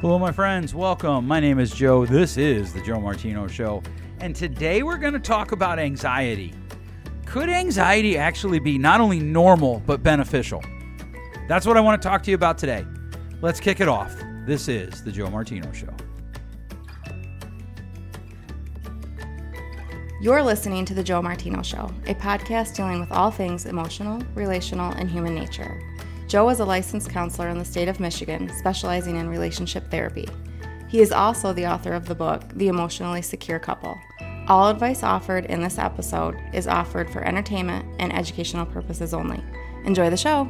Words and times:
Hello, 0.00 0.16
my 0.16 0.30
friends. 0.30 0.76
Welcome. 0.76 1.26
My 1.26 1.40
name 1.40 1.58
is 1.58 1.72
Joe. 1.72 2.06
This 2.06 2.36
is 2.36 2.72
the 2.72 2.80
Joe 2.80 3.00
Martino 3.00 3.48
Show. 3.48 3.82
And 4.20 4.32
today 4.32 4.84
we're 4.84 4.96
going 4.96 5.14
to 5.14 5.18
talk 5.18 5.50
about 5.50 5.80
anxiety. 5.80 6.54
Could 7.26 7.48
anxiety 7.48 8.16
actually 8.16 8.60
be 8.60 8.78
not 8.78 9.00
only 9.00 9.18
normal, 9.18 9.82
but 9.86 10.04
beneficial? 10.04 10.62
That's 11.48 11.66
what 11.66 11.76
I 11.76 11.80
want 11.80 12.00
to 12.00 12.08
talk 12.08 12.22
to 12.22 12.30
you 12.30 12.36
about 12.36 12.58
today. 12.58 12.86
Let's 13.42 13.58
kick 13.58 13.80
it 13.80 13.88
off. 13.88 14.14
This 14.46 14.68
is 14.68 15.02
the 15.02 15.10
Joe 15.10 15.30
Martino 15.30 15.72
Show. 15.72 15.92
You're 20.20 20.44
listening 20.44 20.84
to 20.84 20.94
The 20.94 21.02
Joe 21.02 21.20
Martino 21.20 21.60
Show, 21.62 21.92
a 22.06 22.14
podcast 22.14 22.76
dealing 22.76 23.00
with 23.00 23.10
all 23.10 23.32
things 23.32 23.66
emotional, 23.66 24.22
relational, 24.36 24.92
and 24.92 25.10
human 25.10 25.34
nature. 25.34 25.82
Joe 26.28 26.50
is 26.50 26.60
a 26.60 26.64
licensed 26.66 27.08
counselor 27.08 27.48
in 27.48 27.56
the 27.56 27.64
state 27.64 27.88
of 27.88 28.00
Michigan, 28.00 28.50
specializing 28.58 29.16
in 29.16 29.30
relationship 29.30 29.90
therapy. 29.90 30.28
He 30.86 31.00
is 31.00 31.10
also 31.10 31.54
the 31.54 31.66
author 31.66 31.94
of 31.94 32.04
the 32.04 32.14
book, 32.14 32.42
The 32.52 32.68
Emotionally 32.68 33.22
Secure 33.22 33.58
Couple. 33.58 33.98
All 34.46 34.68
advice 34.68 35.02
offered 35.02 35.46
in 35.46 35.62
this 35.62 35.78
episode 35.78 36.36
is 36.52 36.66
offered 36.66 37.08
for 37.08 37.24
entertainment 37.24 37.86
and 37.98 38.12
educational 38.12 38.66
purposes 38.66 39.14
only. 39.14 39.42
Enjoy 39.86 40.10
the 40.10 40.18
show. 40.18 40.40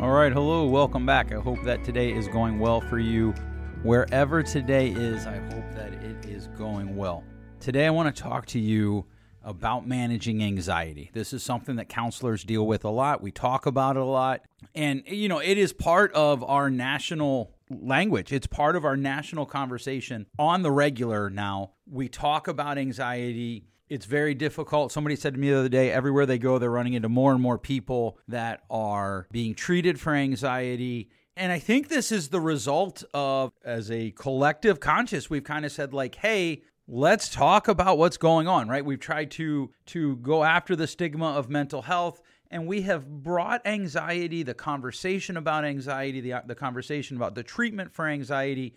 All 0.00 0.12
right, 0.12 0.32
hello, 0.32 0.64
welcome 0.66 1.04
back. 1.04 1.32
I 1.32 1.40
hope 1.40 1.64
that 1.64 1.82
today 1.82 2.12
is 2.12 2.28
going 2.28 2.60
well 2.60 2.80
for 2.80 3.00
you. 3.00 3.34
Wherever 3.82 4.40
today 4.40 4.90
is, 4.90 5.26
I 5.26 5.38
hope 5.52 5.68
that 5.74 5.94
it 5.94 6.26
is 6.26 6.46
going 6.56 6.94
well. 6.94 7.24
Today, 7.58 7.86
I 7.86 7.90
want 7.90 8.14
to 8.14 8.22
talk 8.22 8.46
to 8.46 8.60
you 8.60 9.04
about 9.44 9.86
managing 9.86 10.42
anxiety. 10.42 11.10
This 11.12 11.32
is 11.32 11.42
something 11.42 11.76
that 11.76 11.88
counselors 11.88 12.42
deal 12.44 12.66
with 12.66 12.84
a 12.84 12.90
lot. 12.90 13.22
We 13.22 13.30
talk 13.30 13.66
about 13.66 13.96
it 13.96 14.02
a 14.02 14.06
lot. 14.06 14.42
And, 14.74 15.02
you 15.06 15.28
know, 15.28 15.38
it 15.38 15.58
is 15.58 15.72
part 15.72 16.12
of 16.14 16.42
our 16.42 16.70
national 16.70 17.52
language, 17.70 18.32
it's 18.32 18.46
part 18.46 18.76
of 18.76 18.84
our 18.84 18.96
national 18.96 19.46
conversation 19.46 20.26
on 20.38 20.62
the 20.62 20.70
regular 20.70 21.30
now. 21.30 21.72
We 21.86 22.08
talk 22.08 22.48
about 22.48 22.78
anxiety. 22.78 23.64
It's 23.88 24.06
very 24.06 24.34
difficult. 24.34 24.92
Somebody 24.92 25.16
said 25.16 25.34
to 25.34 25.40
me 25.40 25.50
the 25.50 25.58
other 25.58 25.68
day, 25.68 25.90
everywhere 25.90 26.26
they 26.26 26.38
go, 26.38 26.58
they're 26.58 26.70
running 26.70 26.94
into 26.94 27.08
more 27.08 27.32
and 27.32 27.40
more 27.40 27.58
people 27.58 28.18
that 28.28 28.62
are 28.70 29.26
being 29.30 29.54
treated 29.54 30.00
for 30.00 30.14
anxiety. 30.14 31.10
And 31.36 31.52
I 31.52 31.58
think 31.58 31.88
this 31.88 32.12
is 32.12 32.28
the 32.28 32.40
result 32.40 33.02
of, 33.12 33.52
as 33.64 33.90
a 33.90 34.12
collective 34.12 34.80
conscious, 34.80 35.28
we've 35.28 35.44
kind 35.44 35.64
of 35.64 35.72
said, 35.72 35.92
like, 35.92 36.14
hey, 36.14 36.62
let's 36.86 37.28
talk 37.28 37.68
about 37.68 37.98
what's 37.98 38.16
going 38.16 38.46
on 38.46 38.68
right? 38.68 38.84
We've 38.84 39.00
tried 39.00 39.30
to 39.32 39.70
to 39.86 40.16
go 40.16 40.44
after 40.44 40.76
the 40.76 40.86
stigma 40.86 41.32
of 41.32 41.48
mental 41.48 41.82
health 41.82 42.22
and 42.50 42.66
we 42.66 42.82
have 42.82 43.22
brought 43.22 43.66
anxiety 43.66 44.42
the 44.42 44.54
conversation 44.54 45.36
about 45.36 45.64
anxiety 45.64 46.20
the, 46.20 46.42
the 46.46 46.54
conversation 46.54 47.16
about 47.16 47.34
the 47.34 47.42
treatment 47.42 47.92
for 47.92 48.06
anxiety 48.06 48.74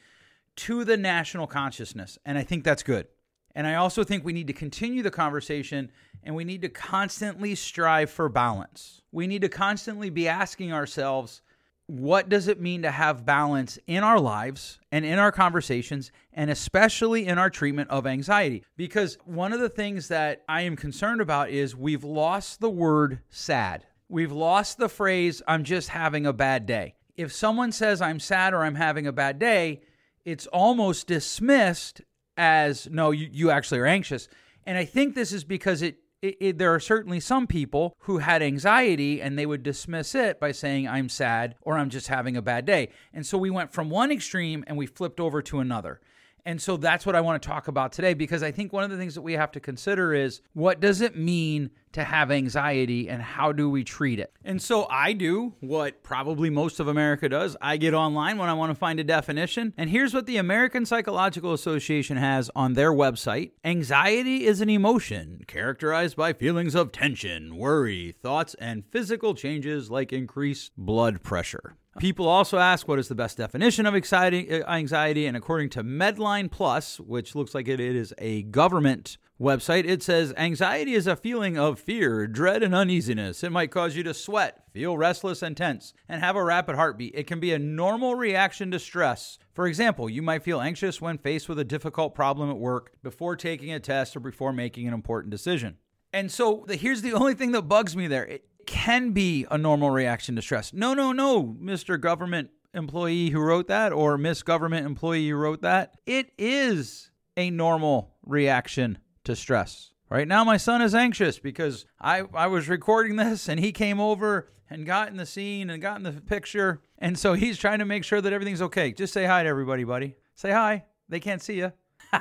to 0.55 0.83
the 0.83 0.97
national 0.97 1.47
consciousness 1.47 2.17
and 2.25 2.37
i 2.37 2.43
think 2.43 2.63
that's 2.63 2.83
good. 2.83 3.07
And 3.55 3.67
i 3.67 3.75
also 3.75 4.03
think 4.03 4.23
we 4.23 4.33
need 4.33 4.47
to 4.47 4.53
continue 4.53 5.03
the 5.03 5.11
conversation 5.11 5.91
and 6.23 6.35
we 6.35 6.43
need 6.43 6.61
to 6.61 6.69
constantly 6.69 7.55
strive 7.55 8.09
for 8.09 8.27
balance. 8.29 9.01
We 9.11 9.27
need 9.27 9.41
to 9.43 9.49
constantly 9.49 10.09
be 10.09 10.27
asking 10.27 10.73
ourselves 10.73 11.41
what 11.87 12.27
does 12.27 12.49
it 12.49 12.59
mean 12.59 12.81
to 12.81 12.91
have 12.91 13.25
balance 13.25 13.79
in 13.87 14.03
our 14.03 14.19
lives 14.19 14.79
and 14.91 15.05
in 15.05 15.19
our 15.19 15.31
conversations, 15.31 16.11
and 16.33 16.51
especially 16.51 17.25
in 17.25 17.37
our 17.37 17.49
treatment 17.49 17.89
of 17.89 18.05
anxiety? 18.05 18.63
Because 18.75 19.17
one 19.25 19.53
of 19.53 19.61
the 19.61 19.69
things 19.69 20.09
that 20.09 20.43
I 20.49 20.61
am 20.61 20.75
concerned 20.75 21.21
about 21.21 21.49
is 21.49 21.75
we've 21.75 22.03
lost 22.03 22.59
the 22.59 22.69
word 22.69 23.21
sad. 23.29 23.85
We've 24.09 24.31
lost 24.31 24.77
the 24.77 24.89
phrase, 24.89 25.41
I'm 25.47 25.63
just 25.63 25.89
having 25.89 26.25
a 26.25 26.33
bad 26.33 26.65
day. 26.65 26.95
If 27.15 27.33
someone 27.33 27.71
says 27.71 28.01
I'm 28.01 28.19
sad 28.19 28.53
or 28.53 28.63
I'm 28.63 28.75
having 28.75 29.07
a 29.07 29.13
bad 29.13 29.39
day, 29.39 29.81
it's 30.25 30.47
almost 30.47 31.07
dismissed 31.07 32.01
as 32.35 32.87
no, 32.91 33.11
you, 33.11 33.29
you 33.31 33.49
actually 33.49 33.79
are 33.79 33.85
anxious. 33.85 34.27
And 34.65 34.77
I 34.77 34.83
think 34.83 35.15
this 35.15 35.31
is 35.31 35.45
because 35.45 35.81
it 35.81 35.97
it, 36.21 36.37
it, 36.39 36.57
there 36.57 36.73
are 36.73 36.79
certainly 36.79 37.19
some 37.19 37.47
people 37.47 37.95
who 38.01 38.19
had 38.19 38.41
anxiety 38.41 39.21
and 39.21 39.37
they 39.37 39.45
would 39.45 39.63
dismiss 39.63 40.15
it 40.15 40.39
by 40.39 40.51
saying, 40.51 40.87
I'm 40.87 41.09
sad 41.09 41.55
or 41.61 41.77
I'm 41.77 41.89
just 41.89 42.07
having 42.07 42.35
a 42.35 42.41
bad 42.41 42.65
day. 42.65 42.89
And 43.13 43.25
so 43.25 43.37
we 43.37 43.49
went 43.49 43.71
from 43.71 43.89
one 43.89 44.11
extreme 44.11 44.63
and 44.67 44.77
we 44.77 44.87
flipped 44.87 45.19
over 45.19 45.41
to 45.43 45.59
another. 45.59 46.01
And 46.45 46.61
so 46.61 46.77
that's 46.77 47.05
what 47.05 47.15
I 47.15 47.21
want 47.21 47.41
to 47.41 47.47
talk 47.47 47.67
about 47.67 47.91
today 47.91 48.13
because 48.13 48.41
I 48.41 48.51
think 48.51 48.71
one 48.71 48.85
of 48.85 48.89
the 48.89 48.97
things 48.97 49.15
that 49.15 49.21
we 49.21 49.33
have 49.33 49.51
to 49.51 49.59
consider 49.59 50.13
is 50.13 50.41
what 50.53 50.79
does 50.79 51.01
it 51.01 51.17
mean 51.17 51.71
to 51.97 52.03
have 52.03 52.31
anxiety 52.31 53.09
and 53.09 53.21
how 53.21 53.51
do 53.51 53.69
we 53.69 53.83
treat 53.83 54.19
it? 54.19 54.31
And 54.43 54.61
so 54.61 54.87
I 54.89 55.13
do 55.13 55.53
what 55.59 56.03
probably 56.03 56.49
most 56.49 56.79
of 56.79 56.87
America 56.87 57.27
does. 57.27 57.57
I 57.61 57.77
get 57.77 57.93
online 57.93 58.37
when 58.37 58.49
I 58.49 58.53
want 58.53 58.69
to 58.69 58.75
find 58.75 58.99
a 58.99 59.03
definition. 59.03 59.73
And 59.75 59.89
here's 59.89 60.13
what 60.13 60.25
the 60.25 60.37
American 60.37 60.85
Psychological 60.85 61.53
Association 61.53 62.17
has 62.17 62.49
on 62.55 62.73
their 62.73 62.91
website 62.91 63.51
Anxiety 63.65 64.45
is 64.45 64.61
an 64.61 64.69
emotion 64.69 65.43
characterized 65.47 66.15
by 66.15 66.33
feelings 66.33 66.75
of 66.75 66.91
tension, 66.91 67.57
worry, 67.57 68.15
thoughts, 68.21 68.55
and 68.59 68.85
physical 68.91 69.33
changes 69.33 69.89
like 69.89 70.13
increased 70.13 70.71
blood 70.77 71.23
pressure. 71.23 71.75
People 71.99 72.27
also 72.27 72.59
ask 72.59 72.87
what 72.87 72.99
is 72.99 73.07
the 73.07 73.15
best 73.15 73.37
definition 73.37 73.87
of 73.87 73.95
uh, 73.95 73.97
anxiety, 73.97 75.25
and 75.25 75.35
according 75.35 75.69
to 75.69 75.83
Medline 75.83 76.51
Plus, 76.51 76.99
which 76.99 77.33
looks 77.33 77.55
like 77.55 77.67
it 77.67 77.79
is 77.79 78.13
a 78.19 78.43
government 78.43 79.17
website, 79.39 79.85
it 79.85 80.01
says 80.03 80.33
anxiety 80.37 80.93
is 80.93 81.07
a 81.07 81.15
feeling 81.15 81.57
of 81.57 81.79
fear, 81.79 82.27
dread, 82.27 82.63
and 82.63 82.73
uneasiness. 82.73 83.43
It 83.43 83.51
might 83.51 83.71
cause 83.71 83.95
you 83.95 84.03
to 84.03 84.13
sweat, 84.13 84.63
feel 84.73 84.97
restless 84.97 85.41
and 85.41 85.55
tense, 85.55 85.93
and 86.07 86.21
have 86.21 86.35
a 86.35 86.43
rapid 86.43 86.75
heartbeat. 86.75 87.15
It 87.15 87.27
can 87.27 87.39
be 87.39 87.53
a 87.53 87.59
normal 87.59 88.15
reaction 88.15 88.71
to 88.71 88.79
stress. 88.79 89.37
For 89.53 89.67
example, 89.67 90.09
you 90.09 90.21
might 90.21 90.43
feel 90.43 90.61
anxious 90.61 91.01
when 91.01 91.17
faced 91.17 91.49
with 91.49 91.59
a 91.59 91.65
difficult 91.65 92.15
problem 92.15 92.49
at 92.49 92.57
work, 92.57 92.93
before 93.03 93.35
taking 93.35 93.71
a 93.71 93.79
test, 93.79 94.15
or 94.15 94.19
before 94.19 94.53
making 94.53 94.87
an 94.87 94.93
important 94.93 95.31
decision. 95.31 95.77
And 96.13 96.31
so 96.31 96.63
the, 96.67 96.75
here's 96.75 97.01
the 97.01 97.13
only 97.13 97.33
thing 97.33 97.51
that 97.51 97.63
bugs 97.63 97.95
me 97.95 98.07
there. 98.07 98.25
It, 98.25 98.43
can 98.67 99.11
be 99.11 99.47
a 99.49 99.57
normal 99.57 99.89
reaction 99.89 100.35
to 100.35 100.41
stress. 100.41 100.73
No, 100.73 100.93
no, 100.93 101.11
no, 101.11 101.55
Mr. 101.59 101.99
Government 101.99 102.51
employee 102.73 103.29
who 103.29 103.39
wrote 103.39 103.67
that 103.67 103.91
or 103.91 104.17
Miss 104.17 104.43
Government 104.43 104.85
employee 104.85 105.29
who 105.29 105.35
wrote 105.37 105.61
that. 105.61 105.95
It 106.05 106.31
is 106.37 107.09
a 107.35 107.49
normal 107.49 108.13
reaction 108.23 108.99
to 109.27 109.35
stress. 109.35 109.91
Right 110.09 110.27
now, 110.27 110.43
my 110.43 110.57
son 110.57 110.81
is 110.81 110.95
anxious 110.95 111.37
because 111.37 111.85
I, 111.99 112.23
I 112.33 112.47
was 112.47 112.69
recording 112.69 113.17
this 113.17 113.49
and 113.49 113.59
he 113.59 113.71
came 113.71 113.99
over 113.99 114.49
and 114.69 114.85
got 114.85 115.09
in 115.09 115.17
the 115.17 115.25
scene 115.25 115.69
and 115.69 115.81
got 115.81 115.97
in 115.97 116.03
the 116.03 116.13
picture. 116.13 116.81
And 116.97 117.19
so 117.19 117.33
he's 117.33 117.57
trying 117.57 117.79
to 117.79 117.85
make 117.85 118.03
sure 118.03 118.21
that 118.21 118.31
everything's 118.31 118.61
okay. 118.61 118.91
Just 118.93 119.13
say 119.13 119.25
hi 119.25 119.43
to 119.43 119.49
everybody, 119.49 119.83
buddy. 119.83 120.15
Say 120.35 120.51
hi. 120.51 120.85
They 121.09 121.19
can't 121.19 121.41
see 121.41 121.57
you. 121.57 121.73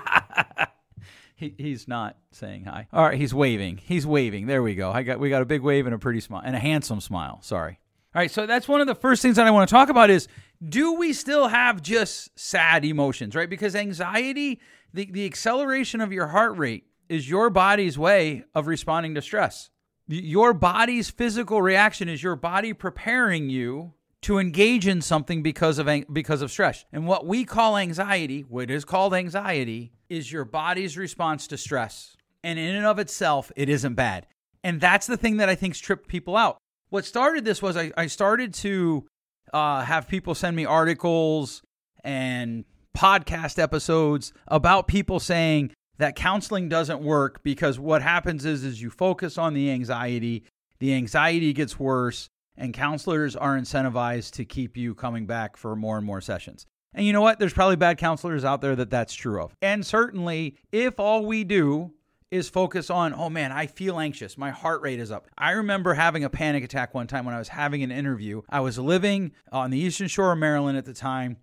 he, 1.36 1.54
he's 1.56 1.86
not 1.86 2.16
saying 2.32 2.64
hi. 2.64 2.88
All 2.92 3.04
right, 3.04 3.18
he's 3.18 3.32
waving. 3.32 3.78
He's 3.78 4.06
waving. 4.06 4.46
There 4.46 4.62
we 4.62 4.74
go. 4.74 4.90
I 4.90 5.02
got 5.02 5.20
we 5.20 5.30
got 5.30 5.42
a 5.42 5.46
big 5.46 5.62
wave 5.62 5.86
and 5.86 5.94
a 5.94 5.98
pretty 5.98 6.20
smile 6.20 6.42
and 6.44 6.56
a 6.56 6.60
handsome 6.60 7.00
smile. 7.00 7.38
Sorry. 7.42 7.78
All 8.14 8.20
right, 8.20 8.30
so 8.30 8.46
that's 8.46 8.66
one 8.66 8.80
of 8.80 8.86
the 8.86 8.94
first 8.94 9.22
things 9.22 9.36
that 9.36 9.46
I 9.46 9.50
want 9.50 9.68
to 9.68 9.72
talk 9.72 9.90
about 9.90 10.10
is 10.10 10.26
do 10.66 10.94
we 10.94 11.12
still 11.12 11.48
have 11.48 11.82
just 11.82 12.36
sad 12.38 12.84
emotions, 12.84 13.34
right? 13.34 13.50
Because 13.50 13.76
anxiety, 13.76 14.60
the, 14.94 15.04
the 15.04 15.26
acceleration 15.26 16.00
of 16.00 16.12
your 16.12 16.28
heart 16.28 16.56
rate 16.56 16.86
is 17.08 17.28
your 17.28 17.50
body's 17.50 17.98
way 17.98 18.44
of 18.54 18.66
responding 18.66 19.14
to 19.14 19.22
stress. 19.22 19.70
Your 20.08 20.52
body's 20.52 21.10
physical 21.10 21.60
reaction 21.62 22.08
is 22.08 22.22
your 22.22 22.36
body 22.36 22.72
preparing 22.72 23.48
you 23.48 23.94
to 24.22 24.38
engage 24.38 24.86
in 24.86 25.00
something 25.00 25.42
because 25.42 25.78
of 25.78 25.88
because 26.12 26.42
of 26.42 26.50
stress. 26.50 26.84
And 26.92 27.06
what 27.06 27.26
we 27.26 27.44
call 27.44 27.76
anxiety, 27.76 28.42
what 28.48 28.70
is 28.70 28.84
called 28.84 29.14
anxiety, 29.14 29.92
is 30.08 30.30
your 30.30 30.44
body's 30.44 30.96
response 30.96 31.46
to 31.48 31.56
stress. 31.56 32.16
And 32.42 32.58
in 32.58 32.74
and 32.76 32.86
of 32.86 32.98
itself, 32.98 33.50
it 33.56 33.68
isn't 33.68 33.94
bad. 33.94 34.26
And 34.62 34.80
that's 34.80 35.06
the 35.06 35.16
thing 35.16 35.36
that 35.38 35.48
I 35.48 35.54
think's 35.54 35.78
tripped 35.78 36.08
people 36.08 36.36
out. 36.36 36.58
What 36.88 37.04
started 37.04 37.44
this 37.44 37.60
was 37.60 37.76
I, 37.76 37.92
I 37.96 38.06
started 38.06 38.54
to 38.54 39.06
uh, 39.52 39.82
have 39.82 40.08
people 40.08 40.34
send 40.34 40.56
me 40.56 40.64
articles 40.64 41.62
and 42.04 42.64
podcast 42.96 43.60
episodes 43.60 44.32
about 44.48 44.88
people 44.88 45.20
saying 45.20 45.72
that 45.98 46.16
counseling 46.16 46.68
doesn't 46.68 47.00
work 47.00 47.42
because 47.42 47.78
what 47.78 48.02
happens 48.02 48.44
is 48.44 48.64
is 48.64 48.80
you 48.80 48.90
focus 48.90 49.38
on 49.38 49.54
the 49.54 49.70
anxiety, 49.70 50.44
the 50.78 50.94
anxiety 50.94 51.52
gets 51.52 51.78
worse, 51.78 52.28
and 52.56 52.72
counselors 52.72 53.36
are 53.36 53.58
incentivized 53.58 54.32
to 54.32 54.44
keep 54.44 54.76
you 54.76 54.94
coming 54.94 55.26
back 55.26 55.56
for 55.56 55.76
more 55.76 55.96
and 55.96 56.06
more 56.06 56.20
sessions. 56.20 56.66
And 56.94 57.04
you 57.04 57.12
know 57.12 57.20
what? 57.20 57.38
There's 57.38 57.52
probably 57.52 57.76
bad 57.76 57.98
counselors 57.98 58.44
out 58.44 58.62
there 58.62 58.74
that 58.76 58.90
that's 58.90 59.14
true 59.14 59.42
of. 59.42 59.54
And 59.60 59.84
certainly, 59.84 60.56
if 60.72 60.98
all 60.98 61.26
we 61.26 61.44
do 61.44 61.92
is 62.30 62.48
focus 62.48 62.90
on, 62.90 63.14
oh 63.14 63.28
man, 63.28 63.52
I 63.52 63.66
feel 63.66 64.00
anxious. 64.00 64.36
My 64.36 64.50
heart 64.50 64.80
rate 64.82 64.98
is 64.98 65.10
up. 65.10 65.28
I 65.38 65.52
remember 65.52 65.94
having 65.94 66.24
a 66.24 66.30
panic 66.30 66.64
attack 66.64 66.94
one 66.94 67.06
time 67.06 67.24
when 67.24 67.34
I 67.34 67.38
was 67.38 67.48
having 67.48 67.82
an 67.82 67.92
interview. 67.92 68.42
I 68.48 68.60
was 68.60 68.78
living 68.78 69.32
on 69.52 69.70
the 69.70 69.78
eastern 69.78 70.08
shore 70.08 70.32
of 70.32 70.38
Maryland 70.38 70.78
at 70.78 70.86
the 70.86 70.94
time. 70.94 71.36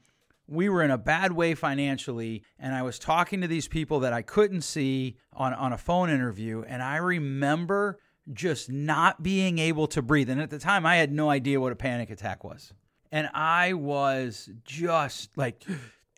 We 0.48 0.70
were 0.70 0.84
in 0.84 0.92
a 0.92 0.98
bad 0.98 1.32
way 1.32 1.56
financially, 1.56 2.44
and 2.60 2.76
I 2.76 2.82
was 2.82 3.00
talking 3.00 3.42
to 3.42 3.48
these 3.48 3.68
people 3.68 4.02
that 4.02 4.14
I 4.14 4.22
couldn't 4.22 4.62
see 4.62 5.18
on, 5.32 5.54
on 5.54 5.74
a 5.74 5.78
phone 5.78 6.10
interview. 6.10 6.64
And 6.68 6.84
I 6.84 6.98
remember 6.98 8.00
just 8.32 8.70
not 8.70 9.24
being 9.24 9.58
able 9.58 9.88
to 9.88 10.02
breathe. 10.02 10.30
And 10.30 10.42
at 10.42 10.50
the 10.50 10.60
time, 10.60 10.86
I 10.86 10.98
had 10.98 11.12
no 11.12 11.30
idea 11.30 11.60
what 11.60 11.72
a 11.72 11.76
panic 11.76 12.10
attack 12.10 12.44
was. 12.44 12.74
And 13.12 13.30
I 13.34 13.74
was 13.74 14.50
just 14.64 15.38
like, 15.38 15.64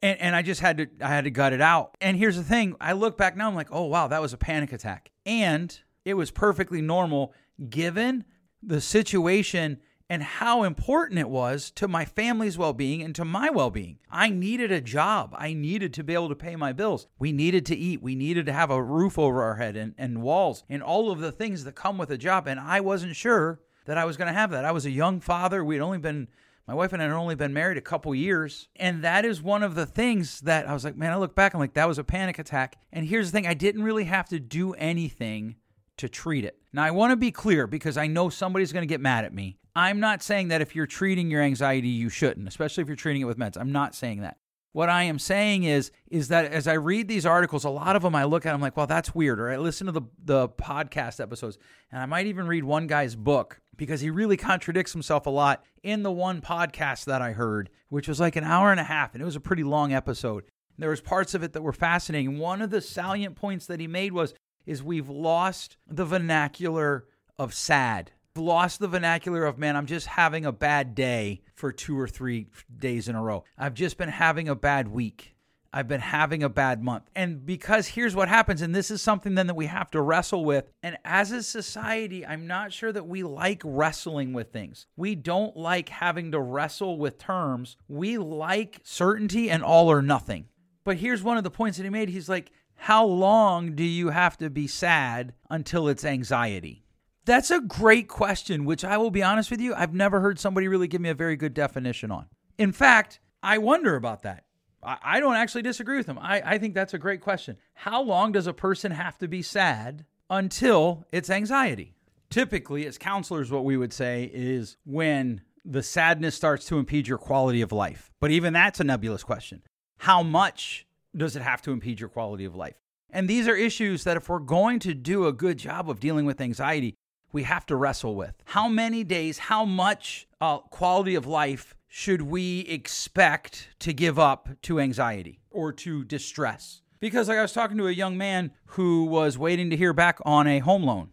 and, 0.01 0.19
and 0.19 0.35
I 0.35 0.41
just 0.41 0.61
had 0.61 0.77
to 0.77 0.87
I 1.01 1.07
had 1.07 1.25
to 1.25 1.31
gut 1.31 1.53
it 1.53 1.61
out. 1.61 1.97
And 1.99 2.15
here's 2.15 2.37
the 2.37 2.43
thing: 2.43 2.75
I 2.79 2.93
look 2.93 3.17
back 3.17 3.35
now, 3.35 3.47
I'm 3.47 3.55
like, 3.55 3.69
oh 3.71 3.85
wow, 3.85 4.07
that 4.07 4.21
was 4.21 4.33
a 4.33 4.37
panic 4.37 4.71
attack, 4.71 5.11
and 5.25 5.77
it 6.05 6.13
was 6.13 6.31
perfectly 6.31 6.81
normal 6.81 7.33
given 7.69 8.23
the 8.61 8.81
situation 8.81 9.79
and 10.09 10.21
how 10.21 10.63
important 10.63 11.19
it 11.19 11.29
was 11.29 11.71
to 11.71 11.87
my 11.87 12.05
family's 12.05 12.57
well 12.57 12.73
being 12.73 13.01
and 13.01 13.15
to 13.15 13.25
my 13.25 13.49
well 13.49 13.69
being. 13.69 13.97
I 14.09 14.29
needed 14.29 14.71
a 14.71 14.81
job. 14.81 15.35
I 15.37 15.53
needed 15.53 15.93
to 15.95 16.03
be 16.03 16.13
able 16.13 16.29
to 16.29 16.35
pay 16.35 16.55
my 16.55 16.73
bills. 16.73 17.07
We 17.17 17.31
needed 17.31 17.65
to 17.67 17.75
eat. 17.75 18.01
We 18.01 18.15
needed 18.15 18.45
to 18.45 18.53
have 18.53 18.69
a 18.69 18.83
roof 18.83 19.17
over 19.17 19.41
our 19.41 19.55
head 19.55 19.75
and, 19.75 19.95
and 19.97 20.21
walls 20.21 20.63
and 20.69 20.83
all 20.83 21.11
of 21.11 21.19
the 21.19 21.31
things 21.31 21.63
that 21.63 21.75
come 21.75 21.97
with 21.97 22.11
a 22.11 22.17
job. 22.17 22.47
And 22.47 22.59
I 22.59 22.81
wasn't 22.81 23.15
sure 23.15 23.61
that 23.85 23.97
I 23.97 24.05
was 24.05 24.17
going 24.17 24.27
to 24.27 24.39
have 24.39 24.51
that. 24.51 24.65
I 24.65 24.71
was 24.71 24.85
a 24.85 24.91
young 24.91 25.19
father. 25.19 25.63
We'd 25.63 25.79
only 25.79 25.97
been 25.97 26.27
my 26.67 26.73
wife 26.73 26.93
and 26.93 27.01
I 27.01 27.05
had 27.05 27.13
only 27.13 27.35
been 27.35 27.53
married 27.53 27.77
a 27.77 27.81
couple 27.81 28.13
years. 28.15 28.67
And 28.75 29.03
that 29.03 29.25
is 29.25 29.41
one 29.41 29.63
of 29.63 29.75
the 29.75 29.85
things 29.85 30.41
that 30.41 30.67
I 30.67 30.73
was 30.73 30.83
like, 30.83 30.97
man, 30.97 31.11
I 31.11 31.17
look 31.17 31.35
back, 31.35 31.53
I'm 31.53 31.59
like, 31.59 31.75
that 31.75 31.87
was 31.87 31.99
a 31.99 32.03
panic 32.03 32.39
attack. 32.39 32.77
And 32.91 33.05
here's 33.05 33.31
the 33.31 33.37
thing 33.37 33.47
I 33.47 33.53
didn't 33.53 33.83
really 33.83 34.05
have 34.05 34.27
to 34.29 34.39
do 34.39 34.73
anything 34.73 35.55
to 35.97 36.09
treat 36.09 36.43
it. 36.43 36.57
Now, 36.73 36.83
I 36.83 36.91
want 36.91 37.11
to 37.11 37.15
be 37.15 37.31
clear 37.31 37.67
because 37.67 37.97
I 37.97 38.07
know 38.07 38.29
somebody's 38.29 38.73
going 38.73 38.83
to 38.83 38.87
get 38.91 38.99
mad 38.99 39.25
at 39.25 39.33
me. 39.33 39.57
I'm 39.75 39.99
not 39.99 40.23
saying 40.23 40.47
that 40.49 40.61
if 40.61 40.75
you're 40.75 40.87
treating 40.87 41.29
your 41.29 41.41
anxiety, 41.41 41.89
you 41.89 42.09
shouldn't, 42.09 42.47
especially 42.47 42.81
if 42.81 42.87
you're 42.87 42.95
treating 42.95 43.21
it 43.21 43.25
with 43.25 43.37
meds. 43.37 43.57
I'm 43.59 43.71
not 43.71 43.93
saying 43.93 44.21
that. 44.21 44.37
What 44.71 44.89
I 44.89 45.03
am 45.03 45.19
saying 45.19 45.63
is, 45.63 45.91
is 46.09 46.27
that 46.29 46.51
as 46.51 46.67
I 46.67 46.73
read 46.73 47.07
these 47.07 47.25
articles, 47.25 47.63
a 47.63 47.69
lot 47.69 47.95
of 47.95 48.01
them 48.01 48.13
I 48.13 48.25
look 48.25 48.45
at, 48.45 48.53
I'm 48.53 48.59
like, 48.59 48.75
well, 48.75 48.87
that's 48.87 49.15
weird. 49.15 49.39
Or 49.39 49.49
I 49.49 49.57
listen 49.57 49.87
to 49.87 49.93
the, 49.93 50.01
the 50.23 50.49
podcast 50.49 51.21
episodes, 51.21 51.57
and 51.91 52.01
I 52.01 52.05
might 52.05 52.27
even 52.27 52.47
read 52.47 52.65
one 52.65 52.87
guy's 52.87 53.15
book 53.15 53.61
because 53.77 54.01
he 54.01 54.09
really 54.09 54.37
contradicts 54.37 54.91
himself 54.91 55.25
a 55.27 55.29
lot 55.29 55.63
in 55.83 56.03
the 56.03 56.11
one 56.11 56.41
podcast 56.41 57.05
that 57.05 57.21
I 57.21 57.31
heard, 57.31 57.69
which 57.89 58.07
was 58.07 58.19
like 58.19 58.35
an 58.35 58.43
hour 58.43 58.71
and 58.71 58.79
a 58.79 58.83
half, 58.83 59.13
and 59.13 59.21
it 59.21 59.25
was 59.25 59.37
a 59.37 59.41
pretty 59.41 59.63
long 59.63 59.93
episode. 59.93 60.43
There 60.77 60.89
was 60.89 61.01
parts 61.01 61.33
of 61.33 61.43
it 61.43 61.53
that 61.53 61.61
were 61.61 61.73
fascinating. 61.73 62.37
One 62.37 62.61
of 62.61 62.69
the 62.69 62.81
salient 62.81 63.35
points 63.35 63.65
that 63.67 63.79
he 63.79 63.87
made 63.87 64.11
was 64.11 64.33
is 64.65 64.83
we've 64.83 65.09
lost 65.09 65.77
the 65.87 66.05
vernacular 66.05 67.05
of 67.37 67.53
sad. 67.53 68.11
Lost 68.37 68.79
the 68.79 68.89
vernacular 68.89 69.45
of 69.45 69.57
man, 69.57 69.77
I'm 69.77 69.85
just 69.85 70.07
having 70.07 70.45
a 70.45 70.51
bad 70.51 70.93
day 70.93 71.41
for 71.53 71.71
two 71.71 71.97
or 71.97 72.05
three 72.05 72.47
days 72.77 73.07
in 73.07 73.15
a 73.15 73.23
row. 73.23 73.45
I've 73.57 73.73
just 73.73 73.97
been 73.97 74.09
having 74.09 74.49
a 74.49 74.55
bad 74.55 74.89
week. 74.89 75.35
I've 75.71 75.87
been 75.87 76.01
having 76.01 76.43
a 76.43 76.49
bad 76.49 76.83
month. 76.83 77.09
And 77.15 77.45
because 77.45 77.87
here's 77.87 78.15
what 78.15 78.27
happens, 78.27 78.61
and 78.61 78.75
this 78.75 78.91
is 78.91 79.01
something 79.01 79.35
then 79.35 79.47
that 79.47 79.55
we 79.55 79.67
have 79.67 79.89
to 79.91 80.01
wrestle 80.01 80.43
with. 80.43 80.69
And 80.83 80.97
as 81.05 81.31
a 81.31 81.43
society, 81.43 82.25
I'm 82.25 82.47
not 82.47 82.73
sure 82.73 82.91
that 82.91 83.07
we 83.07 83.23
like 83.23 83.61
wrestling 83.63 84.33
with 84.33 84.51
things. 84.51 84.87
We 84.97 85.15
don't 85.15 85.55
like 85.55 85.87
having 85.89 86.31
to 86.31 86.39
wrestle 86.39 86.97
with 86.97 87.17
terms. 87.17 87.77
We 87.87 88.17
like 88.17 88.81
certainty 88.83 89.49
and 89.49 89.63
all 89.63 89.89
or 89.89 90.01
nothing. 90.01 90.47
But 90.85 90.97
here's 90.97 91.23
one 91.23 91.37
of 91.37 91.43
the 91.43 91.51
points 91.51 91.77
that 91.77 91.83
he 91.83 91.89
made. 91.89 92.09
He's 92.09 92.29
like, 92.29 92.51
How 92.75 93.05
long 93.05 93.75
do 93.75 93.83
you 93.83 94.09
have 94.09 94.37
to 94.39 94.49
be 94.49 94.67
sad 94.67 95.33
until 95.49 95.87
it's 95.87 96.05
anxiety? 96.05 96.84
That's 97.25 97.51
a 97.51 97.59
great 97.59 98.07
question, 98.07 98.65
which 98.65 98.85
I 98.85 98.97
will 98.97 99.11
be 99.11 99.23
honest 99.23 99.49
with 99.51 99.59
you, 99.59 99.73
I've 99.73 99.93
never 99.93 100.21
heard 100.21 100.39
somebody 100.39 100.67
really 100.67 100.87
give 100.87 101.01
me 101.01 101.09
a 101.09 101.15
very 101.15 101.35
good 101.35 101.53
definition 101.53 102.11
on. 102.11 102.27
In 102.57 102.71
fact, 102.71 103.19
I 103.41 103.57
wonder 103.57 103.95
about 103.95 104.21
that. 104.23 104.45
I 104.83 105.19
don't 105.19 105.35
actually 105.35 105.63
disagree 105.63 105.97
with 105.97 106.05
them. 106.05 106.19
I, 106.19 106.41
I 106.45 106.57
think 106.59 106.75
that's 106.75 106.93
a 106.93 106.99
great 106.99 107.19
question. 107.19 107.57
How 107.73 108.03
long 108.03 108.31
does 108.31 108.45
a 108.45 108.53
person 108.53 108.91
have 108.91 109.17
to 109.17 109.27
be 109.27 109.41
sad 109.41 110.05
until 110.29 111.05
it's 111.11 111.31
anxiety? 111.31 111.95
Typically, 112.29 112.85
as 112.85 112.99
counselors, 112.99 113.51
what 113.51 113.65
we 113.65 113.77
would 113.77 113.93
say 113.93 114.29
is 114.31 114.77
when 114.85 115.41
the 115.63 115.81
sadness 115.81 116.35
starts 116.35 116.67
to 116.67 116.77
impede 116.77 117.07
your 117.07 117.17
quality 117.17 117.61
of 117.61 117.71
life. 117.71 118.11
But 118.19 118.29
even 118.29 118.53
that's 118.53 118.79
a 118.79 118.83
nebulous 118.83 119.23
question. 119.23 119.63
How 119.97 120.21
much 120.21 120.85
does 121.15 121.35
it 121.35 121.41
have 121.41 121.63
to 121.63 121.71
impede 121.71 121.99
your 121.99 122.09
quality 122.09 122.45
of 122.45 122.53
life? 122.55 122.75
And 123.09 123.27
these 123.27 123.47
are 123.47 123.55
issues 123.55 124.03
that, 124.03 124.17
if 124.17 124.29
we're 124.29 124.39
going 124.39 124.77
to 124.79 124.93
do 124.93 125.25
a 125.25 125.33
good 125.33 125.57
job 125.57 125.89
of 125.89 125.99
dealing 125.99 126.25
with 126.25 126.41
anxiety, 126.41 126.95
we 127.35 127.43
have 127.43 127.65
to 127.65 127.75
wrestle 127.75 128.15
with. 128.15 128.33
How 128.45 128.69
many 128.69 129.03
days, 129.03 129.37
how 129.37 129.65
much 129.65 130.25
uh, 130.39 130.59
quality 130.59 131.15
of 131.15 131.27
life 131.27 131.75
should 131.89 132.21
we 132.21 132.61
expect 132.61 133.67
to 133.79 133.93
give 133.93 134.17
up 134.17 134.47
to 134.63 134.79
anxiety 134.79 135.41
or 135.51 135.73
to 135.73 136.05
distress? 136.05 136.81
Because 137.01 137.27
like 137.27 137.37
I 137.37 137.41
was 137.41 137.51
talking 137.51 137.77
to 137.77 137.87
a 137.87 137.91
young 137.91 138.17
man 138.17 138.51
who 138.67 139.03
was 139.03 139.37
waiting 139.37 139.69
to 139.69 139.75
hear 139.75 139.91
back 139.91 140.19
on 140.25 140.47
a 140.47 140.59
home 140.59 140.83
loan. 140.83 141.09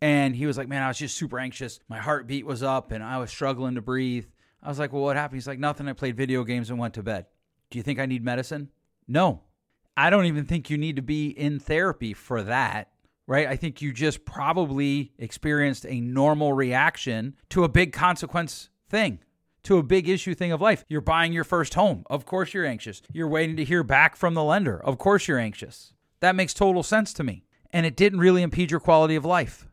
And 0.00 0.36
he 0.36 0.46
was 0.46 0.56
like, 0.56 0.68
Man, 0.68 0.82
I 0.82 0.88
was 0.88 0.98
just 0.98 1.16
super 1.16 1.40
anxious. 1.40 1.80
My 1.88 1.98
heartbeat 1.98 2.46
was 2.46 2.62
up 2.62 2.92
and 2.92 3.02
I 3.02 3.18
was 3.18 3.30
struggling 3.30 3.74
to 3.74 3.82
breathe. 3.82 4.26
I 4.62 4.68
was 4.68 4.78
like, 4.78 4.92
Well, 4.92 5.02
what 5.02 5.16
happened? 5.16 5.38
He's 5.38 5.48
like, 5.48 5.58
Nothing. 5.58 5.88
I 5.88 5.92
played 5.92 6.16
video 6.16 6.44
games 6.44 6.70
and 6.70 6.78
went 6.78 6.94
to 6.94 7.02
bed. 7.02 7.26
Do 7.70 7.78
you 7.78 7.82
think 7.82 7.98
I 7.98 8.06
need 8.06 8.24
medicine? 8.24 8.70
No. 9.08 9.42
I 9.96 10.10
don't 10.10 10.26
even 10.26 10.44
think 10.44 10.70
you 10.70 10.78
need 10.78 10.96
to 10.96 11.02
be 11.02 11.30
in 11.30 11.58
therapy 11.58 12.14
for 12.14 12.42
that, 12.44 12.90
right? 13.26 13.46
I 13.46 13.56
think 13.56 13.80
you 13.82 13.92
just 13.92 14.24
probably 14.24 15.12
experienced 15.18 15.86
a 15.88 16.00
normal 16.00 16.52
reaction 16.52 17.36
to 17.50 17.64
a 17.64 17.68
big 17.68 17.92
consequence 17.92 18.70
thing 18.88 19.18
to 19.64 19.78
a 19.78 19.82
big 19.82 20.08
issue 20.08 20.34
thing 20.34 20.52
of 20.52 20.60
life. 20.60 20.84
You're 20.88 21.00
buying 21.00 21.32
your 21.32 21.44
first 21.44 21.74
home. 21.74 22.04
Of 22.08 22.24
course 22.24 22.54
you're 22.54 22.66
anxious. 22.66 23.02
You're 23.12 23.28
waiting 23.28 23.56
to 23.56 23.64
hear 23.64 23.82
back 23.82 24.14
from 24.14 24.34
the 24.34 24.44
lender. 24.44 24.78
Of 24.78 24.98
course 24.98 25.26
you're 25.26 25.38
anxious. 25.38 25.92
That 26.20 26.36
makes 26.36 26.54
total 26.54 26.82
sense 26.82 27.12
to 27.14 27.24
me. 27.24 27.44
And 27.72 27.84
it 27.84 27.96
didn't 27.96 28.20
really 28.20 28.42
impede 28.42 28.70
your 28.70 28.80
quality 28.80 29.16
of 29.16 29.24
life. 29.24 29.66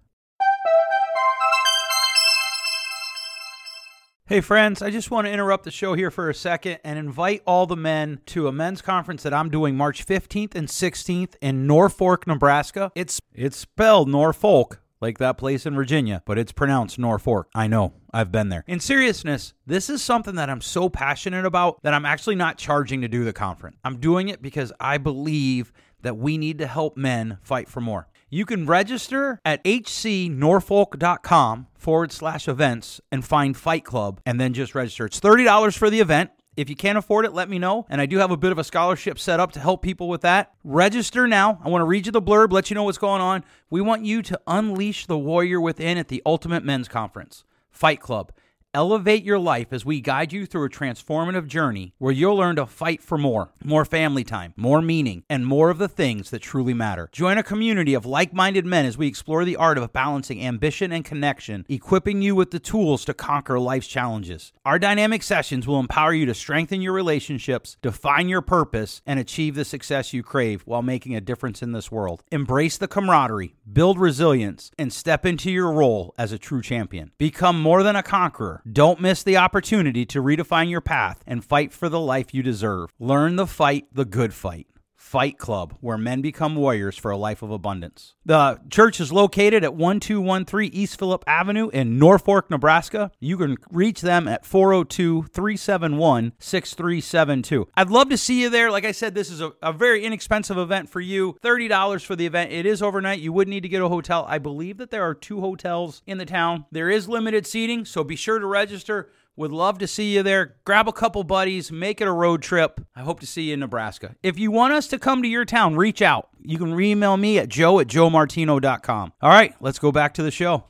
Hey, 4.31 4.39
friends, 4.39 4.81
I 4.81 4.91
just 4.91 5.11
want 5.11 5.27
to 5.27 5.33
interrupt 5.33 5.65
the 5.65 5.71
show 5.71 5.93
here 5.93 6.09
for 6.09 6.29
a 6.29 6.33
second 6.33 6.79
and 6.85 6.97
invite 6.97 7.43
all 7.45 7.67
the 7.67 7.75
men 7.75 8.21
to 8.27 8.47
a 8.47 8.51
men's 8.53 8.81
conference 8.81 9.23
that 9.23 9.33
I'm 9.33 9.49
doing 9.49 9.75
March 9.75 10.07
15th 10.07 10.55
and 10.55 10.69
16th 10.69 11.35
in 11.41 11.67
Norfolk, 11.67 12.25
Nebraska. 12.25 12.93
It's 12.95 13.19
it's 13.33 13.57
spelled 13.57 14.07
Norfolk, 14.07 14.79
like 15.01 15.17
that 15.17 15.37
place 15.37 15.65
in 15.65 15.75
Virginia, 15.75 16.23
but 16.25 16.37
it's 16.37 16.53
pronounced 16.53 16.97
Norfolk. 16.97 17.49
I 17.53 17.67
know. 17.67 17.91
I've 18.13 18.31
been 18.31 18.47
there. 18.47 18.63
In 18.67 18.79
seriousness, 18.79 19.53
this 19.67 19.89
is 19.89 20.01
something 20.01 20.35
that 20.35 20.49
I'm 20.49 20.61
so 20.61 20.87
passionate 20.87 21.43
about 21.43 21.83
that 21.83 21.93
I'm 21.93 22.05
actually 22.05 22.35
not 22.35 22.57
charging 22.57 23.01
to 23.01 23.09
do 23.09 23.25
the 23.25 23.33
conference. 23.33 23.79
I'm 23.83 23.99
doing 23.99 24.29
it 24.29 24.41
because 24.41 24.71
I 24.79 24.97
believe 24.97 25.73
that 26.03 26.15
we 26.15 26.37
need 26.37 26.59
to 26.59 26.67
help 26.67 26.95
men 26.95 27.37
fight 27.41 27.67
for 27.67 27.81
more. 27.81 28.07
You 28.33 28.45
can 28.45 28.65
register 28.65 29.41
at 29.43 29.61
hcnorfolk.com 29.65 31.67
forward 31.77 32.13
slash 32.13 32.47
events 32.47 33.01
and 33.11 33.25
find 33.25 33.57
Fight 33.57 33.83
Club 33.83 34.21
and 34.25 34.39
then 34.39 34.53
just 34.53 34.73
register. 34.73 35.05
It's 35.05 35.19
$30 35.19 35.77
for 35.77 35.89
the 35.89 35.99
event. 35.99 36.31
If 36.55 36.69
you 36.69 36.77
can't 36.77 36.97
afford 36.97 37.25
it, 37.25 37.33
let 37.33 37.49
me 37.49 37.59
know. 37.59 37.85
And 37.89 37.99
I 37.99 38.05
do 38.05 38.19
have 38.19 38.31
a 38.31 38.37
bit 38.37 38.53
of 38.53 38.57
a 38.57 38.63
scholarship 38.63 39.19
set 39.19 39.41
up 39.41 39.51
to 39.51 39.59
help 39.59 39.81
people 39.81 40.07
with 40.07 40.21
that. 40.21 40.53
Register 40.63 41.27
now. 41.27 41.59
I 41.61 41.67
want 41.67 41.81
to 41.81 41.85
read 41.85 42.05
you 42.05 42.13
the 42.13 42.21
blurb, 42.21 42.53
let 42.53 42.69
you 42.69 42.75
know 42.75 42.83
what's 42.83 42.97
going 42.97 43.21
on. 43.21 43.43
We 43.69 43.81
want 43.81 44.05
you 44.05 44.21
to 44.21 44.39
unleash 44.47 45.07
the 45.07 45.17
warrior 45.17 45.59
within 45.59 45.97
at 45.97 46.07
the 46.07 46.21
Ultimate 46.25 46.63
Men's 46.63 46.87
Conference. 46.87 47.43
Fight 47.69 47.99
Club. 47.99 48.31
Elevate 48.73 49.25
your 49.25 49.37
life 49.37 49.73
as 49.73 49.83
we 49.83 49.99
guide 49.99 50.31
you 50.31 50.45
through 50.45 50.63
a 50.63 50.69
transformative 50.69 51.45
journey 51.45 51.93
where 51.97 52.13
you'll 52.13 52.37
learn 52.37 52.55
to 52.55 52.65
fight 52.65 53.03
for 53.03 53.17
more, 53.17 53.51
more 53.65 53.83
family 53.83 54.23
time, 54.23 54.53
more 54.55 54.81
meaning, 54.81 55.23
and 55.29 55.45
more 55.45 55.69
of 55.69 55.77
the 55.77 55.89
things 55.89 56.29
that 56.29 56.41
truly 56.41 56.73
matter. 56.73 57.09
Join 57.11 57.37
a 57.37 57.43
community 57.43 57.93
of 57.93 58.05
like 58.05 58.33
minded 58.33 58.65
men 58.65 58.85
as 58.85 58.97
we 58.97 59.07
explore 59.07 59.43
the 59.43 59.57
art 59.57 59.77
of 59.77 59.91
balancing 59.91 60.41
ambition 60.41 60.93
and 60.93 61.03
connection, 61.03 61.65
equipping 61.67 62.21
you 62.21 62.33
with 62.33 62.51
the 62.51 62.59
tools 62.59 63.03
to 63.03 63.13
conquer 63.13 63.59
life's 63.59 63.87
challenges. 63.87 64.53
Our 64.63 64.79
dynamic 64.79 65.23
sessions 65.23 65.67
will 65.67 65.81
empower 65.81 66.13
you 66.13 66.25
to 66.27 66.33
strengthen 66.33 66.81
your 66.81 66.93
relationships, 66.93 67.75
define 67.81 68.29
your 68.29 68.41
purpose, 68.41 69.01
and 69.05 69.19
achieve 69.19 69.55
the 69.55 69.65
success 69.65 70.13
you 70.13 70.23
crave 70.23 70.61
while 70.61 70.81
making 70.81 71.13
a 71.13 71.19
difference 71.19 71.61
in 71.61 71.73
this 71.73 71.91
world. 71.91 72.23
Embrace 72.31 72.77
the 72.77 72.87
camaraderie, 72.87 73.53
build 73.69 73.99
resilience, 73.99 74.71
and 74.79 74.93
step 74.93 75.25
into 75.25 75.51
your 75.51 75.73
role 75.73 76.15
as 76.17 76.31
a 76.31 76.39
true 76.39 76.61
champion. 76.61 77.11
Become 77.17 77.61
more 77.61 77.83
than 77.83 77.97
a 77.97 78.03
conqueror 78.03 78.60
don't 78.69 78.99
miss 78.99 79.23
the 79.23 79.37
opportunity 79.37 80.05
to 80.07 80.21
redefine 80.21 80.69
your 80.69 80.81
path 80.81 81.23
and 81.25 81.43
fight 81.43 81.71
for 81.71 81.89
the 81.89 81.99
life 81.99 82.33
you 82.33 82.43
deserve. 82.43 82.93
Learn 82.99 83.35
the 83.35 83.47
fight, 83.47 83.85
the 83.93 84.05
good 84.05 84.33
fight. 84.33 84.67
Fight 85.01 85.39
Club, 85.39 85.75
where 85.81 85.97
men 85.97 86.21
become 86.21 86.55
warriors 86.55 86.95
for 86.95 87.09
a 87.09 87.17
life 87.17 87.41
of 87.41 87.49
abundance. 87.49 88.13
The 88.23 88.61
church 88.69 89.01
is 89.01 89.11
located 89.11 89.63
at 89.63 89.73
1213 89.73 90.69
East 90.71 90.97
Phillip 90.97 91.23
Avenue 91.25 91.69
in 91.69 91.97
Norfolk, 91.97 92.49
Nebraska. 92.49 93.11
You 93.19 93.35
can 93.35 93.57
reach 93.71 94.01
them 94.01 94.27
at 94.27 94.45
402 94.45 95.23
371 95.23 96.33
6372. 96.37 97.67
I'd 97.75 97.89
love 97.89 98.09
to 98.09 98.17
see 98.17 98.41
you 98.41 98.49
there. 98.49 98.69
Like 98.71 98.85
I 98.85 98.91
said, 98.91 99.15
this 99.15 99.31
is 99.31 99.41
a, 99.41 99.51
a 99.61 99.73
very 99.73 100.05
inexpensive 100.05 100.57
event 100.57 100.87
for 100.87 101.01
you 101.01 101.35
$30 101.43 102.05
for 102.05 102.15
the 102.15 102.27
event. 102.27 102.51
It 102.51 102.67
is 102.67 102.81
overnight. 102.81 103.19
You 103.19 103.33
would 103.33 103.47
need 103.47 103.63
to 103.63 103.69
get 103.69 103.81
a 103.81 103.89
hotel. 103.89 104.25
I 104.29 104.37
believe 104.37 104.77
that 104.77 104.91
there 104.91 105.03
are 105.03 105.15
two 105.15 105.41
hotels 105.41 106.03
in 106.05 106.19
the 106.19 106.25
town. 106.25 106.65
There 106.71 106.91
is 106.91 107.09
limited 107.09 107.47
seating, 107.47 107.85
so 107.85 108.03
be 108.03 108.15
sure 108.15 108.37
to 108.37 108.45
register. 108.45 109.09
Would 109.41 109.51
love 109.51 109.79
to 109.79 109.87
see 109.87 110.13
you 110.13 110.21
there. 110.21 110.57
Grab 110.65 110.87
a 110.87 110.93
couple 110.93 111.23
buddies, 111.23 111.71
make 111.71 111.99
it 111.99 112.07
a 112.07 112.11
road 112.11 112.43
trip. 112.43 112.79
I 112.95 113.01
hope 113.01 113.19
to 113.21 113.25
see 113.25 113.45
you 113.45 113.55
in 113.55 113.61
Nebraska. 113.61 114.15
If 114.21 114.37
you 114.37 114.51
want 114.51 114.73
us 114.73 114.85
to 114.89 114.99
come 114.99 115.23
to 115.23 115.27
your 115.27 115.45
town, 115.45 115.75
reach 115.75 115.99
out. 116.03 116.29
You 116.43 116.59
can 116.59 116.79
email 116.79 117.17
me 117.17 117.39
at 117.39 117.49
joe 117.49 117.79
at 117.79 117.87
joemartino.com. 117.87 119.13
All 119.19 119.29
right, 119.31 119.55
let's 119.59 119.79
go 119.79 119.91
back 119.91 120.13
to 120.13 120.21
the 120.21 120.29
show. 120.29 120.65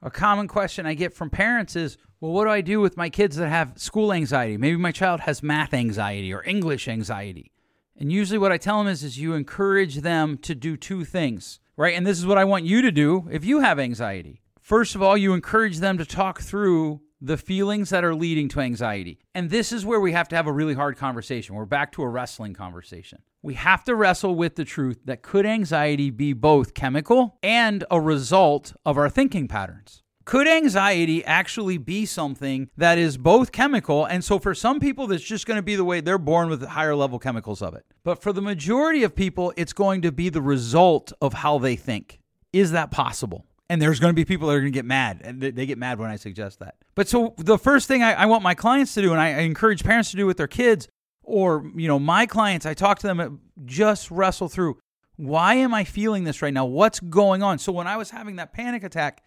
A 0.00 0.10
common 0.10 0.48
question 0.48 0.86
I 0.86 0.94
get 0.94 1.12
from 1.12 1.28
parents 1.28 1.76
is, 1.76 1.98
well, 2.18 2.32
what 2.32 2.44
do 2.44 2.50
I 2.50 2.62
do 2.62 2.80
with 2.80 2.96
my 2.96 3.10
kids 3.10 3.36
that 3.36 3.50
have 3.50 3.74
school 3.76 4.14
anxiety? 4.14 4.56
Maybe 4.56 4.78
my 4.78 4.90
child 4.90 5.20
has 5.20 5.42
math 5.42 5.74
anxiety 5.74 6.32
or 6.32 6.42
English 6.44 6.88
anxiety. 6.88 7.52
And 7.94 8.10
usually 8.10 8.38
what 8.38 8.52
I 8.52 8.56
tell 8.56 8.78
them 8.78 8.90
is, 8.90 9.04
is 9.04 9.18
you 9.18 9.34
encourage 9.34 9.96
them 9.96 10.38
to 10.38 10.54
do 10.54 10.78
two 10.78 11.04
things, 11.04 11.60
right? 11.76 11.94
And 11.94 12.06
this 12.06 12.18
is 12.18 12.24
what 12.24 12.38
I 12.38 12.44
want 12.44 12.64
you 12.64 12.80
to 12.80 12.90
do 12.90 13.28
if 13.30 13.44
you 13.44 13.60
have 13.60 13.78
anxiety. 13.78 14.40
First 14.66 14.96
of 14.96 15.02
all, 15.02 15.16
you 15.16 15.32
encourage 15.32 15.78
them 15.78 15.96
to 15.98 16.04
talk 16.04 16.40
through 16.40 17.00
the 17.20 17.36
feelings 17.36 17.90
that 17.90 18.02
are 18.02 18.16
leading 18.16 18.48
to 18.48 18.58
anxiety. 18.58 19.20
And 19.32 19.48
this 19.48 19.70
is 19.70 19.86
where 19.86 20.00
we 20.00 20.10
have 20.10 20.26
to 20.30 20.34
have 20.34 20.48
a 20.48 20.52
really 20.52 20.74
hard 20.74 20.96
conversation. 20.96 21.54
We're 21.54 21.66
back 21.66 21.92
to 21.92 22.02
a 22.02 22.08
wrestling 22.08 22.52
conversation. 22.52 23.22
We 23.42 23.54
have 23.54 23.84
to 23.84 23.94
wrestle 23.94 24.34
with 24.34 24.56
the 24.56 24.64
truth 24.64 24.98
that 25.04 25.22
could 25.22 25.46
anxiety 25.46 26.10
be 26.10 26.32
both 26.32 26.74
chemical 26.74 27.38
and 27.44 27.84
a 27.92 28.00
result 28.00 28.74
of 28.84 28.98
our 28.98 29.08
thinking 29.08 29.46
patterns? 29.46 30.02
Could 30.24 30.48
anxiety 30.48 31.24
actually 31.24 31.78
be 31.78 32.04
something 32.04 32.68
that 32.76 32.98
is 32.98 33.16
both 33.16 33.52
chemical? 33.52 34.04
And 34.04 34.24
so, 34.24 34.40
for 34.40 34.52
some 34.52 34.80
people, 34.80 35.06
that's 35.06 35.22
just 35.22 35.46
going 35.46 35.58
to 35.58 35.62
be 35.62 35.76
the 35.76 35.84
way 35.84 36.00
they're 36.00 36.18
born 36.18 36.48
with 36.48 36.66
higher 36.66 36.96
level 36.96 37.20
chemicals 37.20 37.62
of 37.62 37.76
it. 37.76 37.86
But 38.02 38.20
for 38.20 38.32
the 38.32 38.42
majority 38.42 39.04
of 39.04 39.14
people, 39.14 39.52
it's 39.56 39.72
going 39.72 40.02
to 40.02 40.10
be 40.10 40.28
the 40.28 40.42
result 40.42 41.12
of 41.20 41.34
how 41.34 41.58
they 41.58 41.76
think. 41.76 42.18
Is 42.52 42.72
that 42.72 42.90
possible? 42.90 43.44
And 43.68 43.82
there's 43.82 43.98
going 43.98 44.10
to 44.12 44.14
be 44.14 44.24
people 44.24 44.46
that 44.48 44.54
are 44.54 44.60
going 44.60 44.72
to 44.72 44.76
get 44.76 44.84
mad, 44.84 45.22
and 45.24 45.40
they 45.40 45.66
get 45.66 45.76
mad 45.76 45.98
when 45.98 46.08
I 46.08 46.16
suggest 46.16 46.60
that. 46.60 46.76
But 46.94 47.08
so 47.08 47.34
the 47.36 47.58
first 47.58 47.88
thing 47.88 48.02
I, 48.02 48.12
I 48.12 48.26
want 48.26 48.44
my 48.44 48.54
clients 48.54 48.94
to 48.94 49.02
do, 49.02 49.10
and 49.10 49.20
I, 49.20 49.28
I 49.28 49.38
encourage 49.40 49.82
parents 49.82 50.12
to 50.12 50.16
do 50.16 50.24
with 50.24 50.36
their 50.36 50.46
kids, 50.46 50.88
or 51.24 51.68
you 51.74 51.88
know 51.88 51.98
my 51.98 52.26
clients, 52.26 52.64
I 52.64 52.74
talk 52.74 53.00
to 53.00 53.08
them, 53.08 53.20
uh, 53.20 53.28
just 53.64 54.10
wrestle 54.10 54.48
through. 54.48 54.78
Why 55.16 55.54
am 55.54 55.74
I 55.74 55.82
feeling 55.82 56.24
this 56.24 56.42
right 56.42 56.54
now? 56.54 56.64
What's 56.64 57.00
going 57.00 57.42
on? 57.42 57.58
So 57.58 57.72
when 57.72 57.86
I 57.86 57.96
was 57.96 58.10
having 58.10 58.36
that 58.36 58.52
panic 58.52 58.84
attack, 58.84 59.24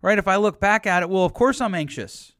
right? 0.00 0.16
If 0.16 0.28
I 0.28 0.36
look 0.36 0.60
back 0.60 0.86
at 0.86 1.02
it, 1.02 1.10
well, 1.10 1.24
of 1.24 1.34
course 1.34 1.60
I'm 1.60 1.74
anxious. 1.74 2.32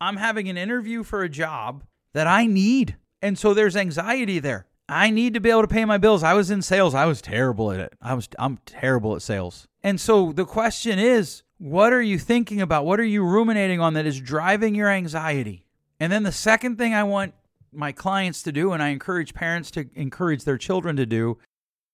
I'm 0.00 0.16
having 0.16 0.48
an 0.48 0.56
interview 0.56 1.02
for 1.02 1.22
a 1.22 1.28
job 1.28 1.84
that 2.12 2.26
I 2.28 2.46
need, 2.46 2.96
and 3.20 3.36
so 3.36 3.52
there's 3.52 3.76
anxiety 3.76 4.38
there. 4.38 4.66
I 4.88 5.10
need 5.10 5.34
to 5.34 5.40
be 5.40 5.50
able 5.50 5.62
to 5.62 5.68
pay 5.68 5.84
my 5.84 5.98
bills. 5.98 6.22
I 6.22 6.34
was 6.34 6.50
in 6.50 6.62
sales. 6.62 6.94
I 6.94 7.06
was 7.06 7.22
terrible 7.22 7.72
at 7.72 7.80
it. 7.80 7.94
I 8.02 8.14
was 8.14 8.28
I'm 8.38 8.58
terrible 8.66 9.14
at 9.16 9.22
sales. 9.22 9.66
And 9.82 10.00
so 10.00 10.32
the 10.32 10.44
question 10.44 10.98
is, 10.98 11.42
what 11.58 11.92
are 11.92 12.02
you 12.02 12.18
thinking 12.18 12.60
about? 12.60 12.84
What 12.84 13.00
are 13.00 13.04
you 13.04 13.24
ruminating 13.24 13.80
on 13.80 13.94
that 13.94 14.06
is 14.06 14.20
driving 14.20 14.74
your 14.74 14.90
anxiety? 14.90 15.64
And 16.00 16.12
then 16.12 16.22
the 16.22 16.32
second 16.32 16.76
thing 16.76 16.92
I 16.92 17.04
want 17.04 17.34
my 17.72 17.92
clients 17.92 18.42
to 18.42 18.52
do 18.52 18.72
and 18.72 18.82
I 18.82 18.88
encourage 18.88 19.34
parents 19.34 19.70
to 19.72 19.88
encourage 19.94 20.44
their 20.44 20.58
children 20.58 20.96
to 20.96 21.06
do 21.06 21.38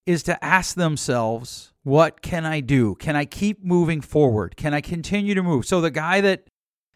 is 0.07 0.23
to 0.25 0.45
ask 0.45 0.75
themselves, 0.75 1.73
what 1.85 2.23
can 2.23 2.45
I 2.45 2.61
do? 2.61 2.95
Can 2.97 3.17
I 3.17 3.25
keep 3.25 3.65
moving 3.65 4.01
forward? 4.01 4.57
Can 4.57 4.75
I 4.75 4.81
continue 4.81 5.35
to 5.35 5.43
move? 5.43 5.67
So 5.67 5.81
the 5.81 5.91
guy 5.91 6.21
that 6.21 6.50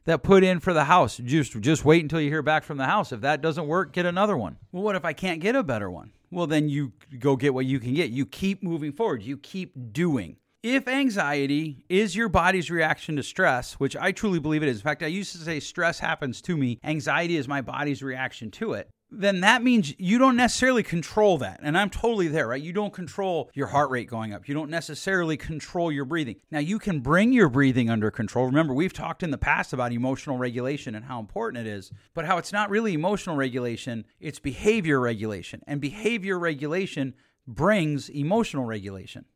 that 0.04 0.22
put 0.22 0.44
in 0.44 0.60
for 0.60 0.72
the 0.72 0.84
house. 0.84 1.16
Just 1.18 1.60
just 1.60 1.84
wait 1.84 2.02
until 2.02 2.20
you 2.20 2.30
hear 2.30 2.42
back 2.42 2.64
from 2.64 2.76
the 2.76 2.86
house. 2.86 3.12
If 3.12 3.20
that 3.22 3.40
doesn't 3.40 3.66
work, 3.66 3.92
get 3.92 4.06
another 4.06 4.36
one. 4.36 4.58
Well, 4.72 4.82
what 4.82 4.96
if 4.96 5.04
I 5.04 5.12
can't 5.12 5.40
get 5.40 5.56
a 5.56 5.62
better 5.62 5.90
one? 5.90 6.12
Well, 6.30 6.46
then 6.46 6.68
you 6.68 6.92
go 7.18 7.36
get 7.36 7.54
what 7.54 7.66
you 7.66 7.78
can 7.78 7.94
get. 7.94 8.10
You 8.10 8.26
keep 8.26 8.62
moving 8.62 8.92
forward. 8.92 9.22
You 9.22 9.36
keep 9.36 9.92
doing. 9.92 10.36
If 10.62 10.88
anxiety 10.88 11.84
is 11.90 12.16
your 12.16 12.30
body's 12.30 12.70
reaction 12.70 13.16
to 13.16 13.22
stress, 13.22 13.74
which 13.74 13.96
I 13.96 14.12
truly 14.12 14.38
believe 14.38 14.62
it 14.62 14.68
is. 14.68 14.78
In 14.78 14.82
fact, 14.82 15.02
I 15.02 15.08
used 15.08 15.32
to 15.32 15.38
say 15.38 15.60
stress 15.60 15.98
happens 15.98 16.40
to 16.42 16.56
me, 16.56 16.80
anxiety 16.82 17.36
is 17.36 17.46
my 17.46 17.60
body's 17.60 18.02
reaction 18.02 18.50
to 18.52 18.72
it 18.72 18.88
then 19.20 19.40
that 19.40 19.62
means 19.62 19.94
you 19.98 20.18
don't 20.18 20.36
necessarily 20.36 20.82
control 20.82 21.38
that. 21.38 21.60
And 21.62 21.76
I'm 21.76 21.90
totally 21.90 22.28
there, 22.28 22.48
right? 22.48 22.62
You 22.62 22.72
don't 22.72 22.92
control 22.92 23.50
your 23.54 23.68
heart 23.68 23.90
rate 23.90 24.08
going 24.08 24.32
up. 24.32 24.48
You 24.48 24.54
don't 24.54 24.70
necessarily 24.70 25.36
control 25.36 25.90
your 25.90 26.04
breathing. 26.04 26.36
Now, 26.50 26.58
you 26.58 26.78
can 26.78 27.00
bring 27.00 27.32
your 27.32 27.48
breathing 27.48 27.90
under 27.90 28.10
control. 28.10 28.46
Remember, 28.46 28.74
we've 28.74 28.92
talked 28.92 29.22
in 29.22 29.30
the 29.30 29.38
past 29.38 29.72
about 29.72 29.92
emotional 29.92 30.38
regulation 30.38 30.94
and 30.94 31.04
how 31.04 31.20
important 31.20 31.66
it 31.66 31.70
is, 31.70 31.90
but 32.14 32.24
how 32.24 32.38
it's 32.38 32.52
not 32.52 32.70
really 32.70 32.94
emotional 32.94 33.36
regulation, 33.36 34.04
it's 34.20 34.38
behavior 34.38 35.00
regulation. 35.00 35.60
And 35.66 35.80
behavior 35.80 36.38
regulation 36.38 37.14
brings 37.46 38.08
emotional 38.08 38.64
regulation. 38.64 39.26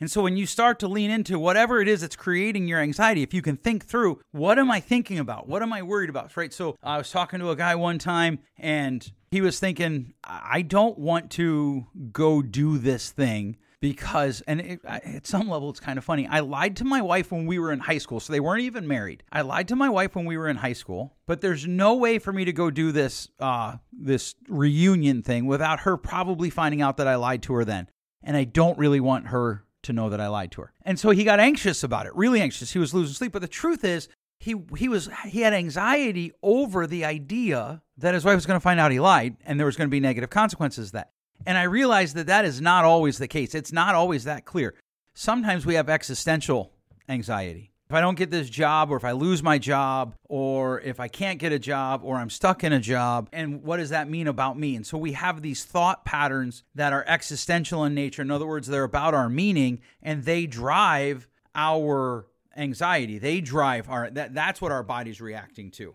And 0.00 0.10
so 0.10 0.22
when 0.22 0.36
you 0.36 0.44
start 0.44 0.80
to 0.80 0.88
lean 0.88 1.10
into 1.10 1.38
whatever 1.38 1.80
it 1.80 1.86
is 1.86 2.00
that's 2.00 2.16
creating 2.16 2.66
your 2.66 2.80
anxiety, 2.80 3.22
if 3.22 3.32
you 3.32 3.42
can 3.42 3.56
think 3.56 3.86
through, 3.86 4.20
what 4.32 4.58
am 4.58 4.70
I 4.70 4.80
thinking 4.80 5.18
about? 5.18 5.48
What 5.48 5.62
am 5.62 5.72
I 5.72 5.82
worried 5.82 6.10
about? 6.10 6.36
Right. 6.36 6.52
So 6.52 6.76
I 6.82 6.98
was 6.98 7.10
talking 7.10 7.38
to 7.40 7.50
a 7.50 7.56
guy 7.56 7.74
one 7.76 7.98
time 7.98 8.40
and 8.58 9.10
he 9.34 9.40
was 9.40 9.58
thinking, 9.58 10.14
I 10.22 10.62
don't 10.62 10.96
want 10.96 11.32
to 11.32 11.88
go 12.12 12.40
do 12.40 12.78
this 12.78 13.10
thing 13.10 13.56
because, 13.80 14.42
and 14.46 14.60
it, 14.60 14.80
at 14.84 15.26
some 15.26 15.48
level, 15.48 15.70
it's 15.70 15.80
kind 15.80 15.98
of 15.98 16.04
funny. 16.04 16.28
I 16.28 16.38
lied 16.38 16.76
to 16.76 16.84
my 16.84 17.02
wife 17.02 17.32
when 17.32 17.44
we 17.44 17.58
were 17.58 17.72
in 17.72 17.80
high 17.80 17.98
school, 17.98 18.20
so 18.20 18.32
they 18.32 18.38
weren't 18.38 18.62
even 18.62 18.86
married. 18.86 19.24
I 19.32 19.40
lied 19.40 19.66
to 19.68 19.76
my 19.76 19.88
wife 19.88 20.14
when 20.14 20.24
we 20.24 20.36
were 20.36 20.48
in 20.48 20.58
high 20.58 20.72
school, 20.72 21.16
but 21.26 21.40
there's 21.40 21.66
no 21.66 21.96
way 21.96 22.20
for 22.20 22.32
me 22.32 22.44
to 22.44 22.52
go 22.52 22.70
do 22.70 22.92
this, 22.92 23.28
uh, 23.40 23.78
this 23.92 24.36
reunion 24.48 25.24
thing 25.24 25.46
without 25.46 25.80
her 25.80 25.96
probably 25.96 26.48
finding 26.48 26.80
out 26.80 26.98
that 26.98 27.08
I 27.08 27.16
lied 27.16 27.42
to 27.42 27.54
her 27.54 27.64
then. 27.64 27.88
And 28.22 28.36
I 28.36 28.44
don't 28.44 28.78
really 28.78 29.00
want 29.00 29.26
her 29.26 29.64
to 29.82 29.92
know 29.92 30.10
that 30.10 30.20
I 30.20 30.28
lied 30.28 30.52
to 30.52 30.60
her. 30.60 30.72
And 30.82 30.96
so 30.96 31.10
he 31.10 31.24
got 31.24 31.40
anxious 31.40 31.82
about 31.82 32.06
it, 32.06 32.14
really 32.14 32.40
anxious. 32.40 32.70
He 32.70 32.78
was 32.78 32.94
losing 32.94 33.14
sleep. 33.14 33.32
But 33.32 33.42
the 33.42 33.48
truth 33.48 33.84
is, 33.84 34.08
he 34.44 34.54
he 34.76 34.88
was 34.88 35.08
he 35.26 35.40
had 35.40 35.54
anxiety 35.54 36.32
over 36.42 36.86
the 36.86 37.04
idea 37.04 37.80
that 37.96 38.12
his 38.12 38.26
wife 38.26 38.34
was 38.34 38.44
going 38.44 38.60
to 38.60 38.62
find 38.62 38.78
out 38.78 38.92
he 38.92 39.00
lied 39.00 39.36
and 39.46 39.58
there 39.58 39.64
was 39.64 39.74
going 39.74 39.88
to 39.88 39.90
be 39.90 40.00
negative 40.00 40.28
consequences 40.28 40.92
that. 40.92 41.12
And 41.46 41.56
I 41.56 41.62
realized 41.62 42.14
that 42.16 42.26
that 42.26 42.44
is 42.44 42.60
not 42.60 42.84
always 42.84 43.16
the 43.16 43.26
case. 43.26 43.54
It's 43.54 43.72
not 43.72 43.94
always 43.94 44.24
that 44.24 44.44
clear. 44.44 44.74
Sometimes 45.14 45.64
we 45.64 45.74
have 45.74 45.88
existential 45.88 46.72
anxiety 47.08 47.72
if 47.88 47.94
I 47.94 48.00
don't 48.00 48.16
get 48.16 48.30
this 48.30 48.50
job, 48.50 48.90
or 48.90 48.96
if 48.96 49.04
I 49.04 49.12
lose 49.12 49.42
my 49.42 49.58
job, 49.58 50.14
or 50.24 50.80
if 50.80 51.00
I 51.00 51.08
can't 51.08 51.38
get 51.38 51.52
a 51.52 51.58
job, 51.58 52.00
or 52.02 52.16
I'm 52.16 52.30
stuck 52.30 52.64
in 52.64 52.72
a 52.72 52.80
job, 52.80 53.28
and 53.32 53.62
what 53.62 53.76
does 53.76 53.90
that 53.90 54.08
mean 54.08 54.26
about 54.26 54.58
me? 54.58 54.74
And 54.74 54.86
so 54.86 54.96
we 54.96 55.12
have 55.12 55.42
these 55.42 55.64
thought 55.64 56.04
patterns 56.04 56.64
that 56.74 56.92
are 56.92 57.04
existential 57.06 57.84
in 57.84 57.94
nature. 57.94 58.22
In 58.22 58.30
other 58.30 58.46
words, 58.46 58.68
they're 58.68 58.84
about 58.84 59.14
our 59.14 59.28
meaning 59.28 59.80
and 60.02 60.24
they 60.24 60.46
drive 60.46 61.28
our 61.54 62.26
anxiety. 62.56 63.18
They 63.18 63.40
drive 63.40 63.88
our 63.88 64.10
that, 64.10 64.34
that's 64.34 64.60
what 64.60 64.72
our 64.72 64.82
body's 64.82 65.20
reacting 65.20 65.70
to. 65.72 65.94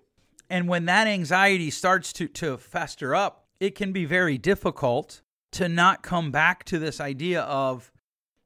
And 0.50 0.68
when 0.68 0.86
that 0.86 1.08
anxiety 1.08 1.70
starts 1.70 2.12
to, 2.13 2.28
to 2.28 2.58
fester 2.58 3.13
up, 3.13 3.46
it 3.60 3.75
can 3.75 3.92
be 3.92 4.06
very 4.06 4.38
difficult 4.38 5.22
to 5.51 5.70
not 5.70 6.01
come 6.01 6.32
back 6.32 6.63
to 6.66 6.80
this 6.80 7.00
idea 7.00 7.42
of 7.42 7.92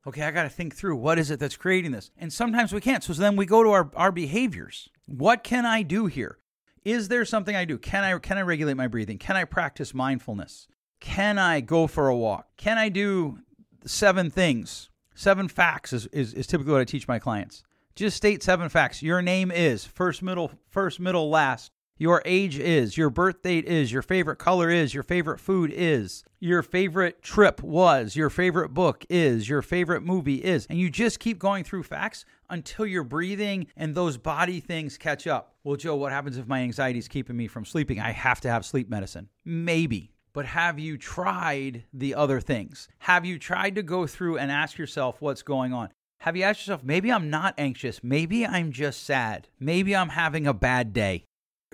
okay, 0.05 0.23
I 0.23 0.31
got 0.31 0.43
to 0.43 0.49
think 0.49 0.75
through 0.75 0.97
what 0.97 1.17
is 1.17 1.31
it 1.31 1.39
that's 1.39 1.55
creating 1.55 1.91
this? 1.91 2.11
And 2.17 2.31
sometimes 2.31 2.73
we 2.73 2.81
can't. 2.81 3.03
So 3.03 3.13
then 3.13 3.35
we 3.35 3.45
go 3.45 3.63
to 3.63 3.69
our, 3.69 3.89
our 3.95 4.11
behaviors. 4.11 4.89
What 5.05 5.43
can 5.43 5.65
I 5.65 5.81
do 5.81 6.07
here? 6.07 6.39
Is 6.83 7.07
there 7.07 7.23
something 7.23 7.55
I 7.55 7.63
do? 7.65 7.77
Can 7.77 8.03
I 8.03 8.17
can 8.17 8.37
I 8.37 8.41
regulate 8.41 8.75
my 8.75 8.87
breathing? 8.87 9.17
Can 9.17 9.37
I 9.37 9.45
practice 9.45 9.93
mindfulness? 9.93 10.67
Can 10.99 11.37
I 11.37 11.61
go 11.61 11.87
for 11.87 12.07
a 12.07 12.15
walk? 12.15 12.47
Can 12.57 12.77
I 12.77 12.89
do 12.89 13.39
seven 13.85 14.29
things? 14.29 14.89
Seven 15.15 15.47
facts 15.47 15.93
is, 15.93 16.07
is, 16.07 16.33
is 16.33 16.47
typically 16.47 16.73
what 16.73 16.81
I 16.81 16.85
teach 16.85 17.07
my 17.07 17.19
clients. 17.19 17.63
Just 17.95 18.17
state 18.17 18.41
seven 18.41 18.69
facts. 18.69 19.03
Your 19.03 19.21
name 19.21 19.51
is 19.51 19.85
first, 19.85 20.23
middle, 20.23 20.51
first, 20.67 20.99
middle, 20.99 21.29
last. 21.29 21.71
Your 21.99 22.23
age 22.25 22.57
is, 22.57 22.97
your 22.97 23.11
birth 23.11 23.43
date 23.43 23.65
is, 23.65 23.91
your 23.91 24.01
favorite 24.01 24.37
color 24.37 24.71
is, 24.71 24.95
your 24.95 25.03
favorite 25.03 25.39
food 25.39 25.71
is, 25.71 26.23
your 26.39 26.63
favorite 26.63 27.21
trip 27.21 27.61
was, 27.61 28.15
your 28.15 28.31
favorite 28.31 28.69
book 28.69 29.05
is, 29.11 29.47
your 29.47 29.61
favorite 29.61 30.01
movie 30.01 30.43
is. 30.43 30.65
And 30.71 30.79
you 30.79 30.89
just 30.89 31.19
keep 31.19 31.37
going 31.37 31.63
through 31.63 31.83
facts 31.83 32.25
until 32.49 32.87
your 32.87 33.03
breathing 33.03 33.67
and 33.77 33.93
those 33.93 34.17
body 34.17 34.59
things 34.59 34.97
catch 34.97 35.27
up. 35.27 35.53
Well, 35.63 35.75
Joe, 35.75 35.95
what 35.95 36.11
happens 36.11 36.37
if 36.37 36.47
my 36.47 36.61
anxiety 36.61 36.97
is 36.97 37.07
keeping 37.07 37.37
me 37.37 37.47
from 37.47 37.63
sleeping? 37.63 37.99
I 37.99 38.11
have 38.11 38.41
to 38.41 38.49
have 38.49 38.65
sleep 38.65 38.89
medicine. 38.89 39.29
Maybe. 39.45 40.15
But 40.33 40.47
have 40.47 40.79
you 40.79 40.97
tried 40.97 41.83
the 41.93 42.15
other 42.15 42.41
things? 42.41 42.87
Have 42.97 43.23
you 43.23 43.37
tried 43.37 43.75
to 43.75 43.83
go 43.83 44.07
through 44.07 44.39
and 44.39 44.51
ask 44.51 44.79
yourself 44.79 45.21
what's 45.21 45.43
going 45.43 45.73
on? 45.73 45.89
Have 46.23 46.35
you 46.35 46.43
asked 46.43 46.61
yourself, 46.61 46.83
maybe 46.83 47.11
I'm 47.11 47.29
not 47.29 47.53
anxious. 47.57 48.01
Maybe 48.03 48.45
I'm 48.45 48.71
just 48.71 49.03
sad. 49.03 49.47
Maybe 49.59 49.95
I'm 49.95 50.09
having 50.09 50.47
a 50.47 50.53
bad 50.53 50.93
day 50.93 51.25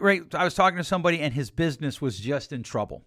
right, 0.01 0.24
I 0.34 0.44
was 0.44 0.53
talking 0.53 0.77
to 0.77 0.84
somebody 0.84 1.20
and 1.20 1.34
his 1.34 1.51
business 1.51 2.01
was 2.01 2.20
just 2.20 2.51
in 2.51 2.63
trouble. 2.63 3.03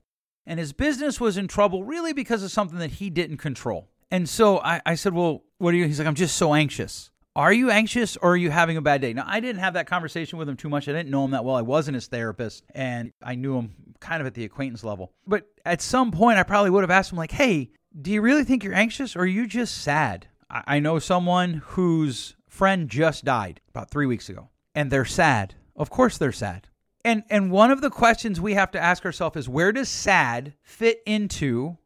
And 0.47 0.59
his 0.59 0.73
business 0.73 1.21
was 1.21 1.37
in 1.37 1.49
trouble 1.49 1.85
really 1.85 2.13
because 2.13 2.43
of 2.43 2.51
something 2.51 2.79
that 2.79 2.93
he 2.93 3.11
didn't 3.11 3.37
control. 3.37 3.89
And 4.11 4.29
so 4.29 4.59
I, 4.59 4.81
I 4.85 4.95
said, 4.97 5.15
Well, 5.15 5.45
what 5.59 5.73
are 5.73 5.77
you? 5.77 5.87
He's 5.87 5.99
like, 5.99 6.09
I'm 6.09 6.15
just 6.15 6.37
so 6.37 6.55
anxious. 6.55 7.11
Are 7.35 7.53
you 7.53 7.71
anxious 7.71 8.17
or 8.19 8.33
are 8.33 8.37
you 8.37 8.51
having 8.51 8.77
a 8.77 8.83
bad 8.83 9.01
day? 9.01 9.15
Now, 9.15 9.25
I 9.27 9.41
didn't 9.41 9.61
have 9.61 9.75
that 9.75 9.87
conversation 9.87 10.39
with 10.39 10.49
him 10.49 10.57
too 10.57 10.69
much. 10.69 10.87
I 10.87 10.93
didn't 10.93 11.09
know 11.09 11.25
him 11.25 11.31
that 11.31 11.45
well. 11.45 11.57
I 11.57 11.63
wasn't 11.63 11.95
his 11.95 12.09
therapist 12.09 12.65
and 12.75 13.13
I 13.23 13.37
knew 13.37 13.57
him 13.57 13.73
kind 14.01 14.21
of 14.21 14.27
at 14.27 14.35
the 14.35 14.45
acquaintance 14.45 14.85
level. 14.85 15.13
But 15.27 15.47
at 15.65 15.81
some 15.81 16.11
point, 16.11 16.39
I 16.39 16.43
probably 16.43 16.71
would 16.71 16.83
have 16.83 16.91
asked 16.91 17.13
him, 17.13 17.19
like, 17.19 17.33
Hey, 17.33 17.71
do 18.01 18.11
you 18.11 18.21
really 18.21 18.45
think 18.45 18.65
you're 18.65 18.75
anxious 18.75 19.17
or 19.17 19.21
are 19.21 19.27
you 19.27 19.47
just 19.47 19.79
sad? 19.79 20.27
I, 20.53 20.81
know 20.81 20.99
someone 20.99 21.63
whose 21.65 22.37
friend 22.47 22.89
just 22.89 23.25
died 23.25 23.61
about 23.71 23.91
three 23.91 24.07
weeks 24.07 24.29
ago 24.29 24.51
and 24.75 24.91
they're 24.91 25.05
sad. 25.05 25.55
Of 25.75 25.89
course, 25.91 26.19
they're 26.19 26.33
sad. 26.33 26.69
And 27.05 27.25
and 27.31 27.51
one 27.51 27.71
of 27.71 27.81
the 27.81 27.91
questions 27.91 28.41
we 28.41 28.55
have 28.55 28.71
to 28.73 28.81
ask 28.81 29.05
ourselves 29.05 29.37
is 29.37 29.49
where 29.49 29.73
does 29.73 29.89
sad 29.89 30.55
fit 30.63 31.03
into 31.05 31.79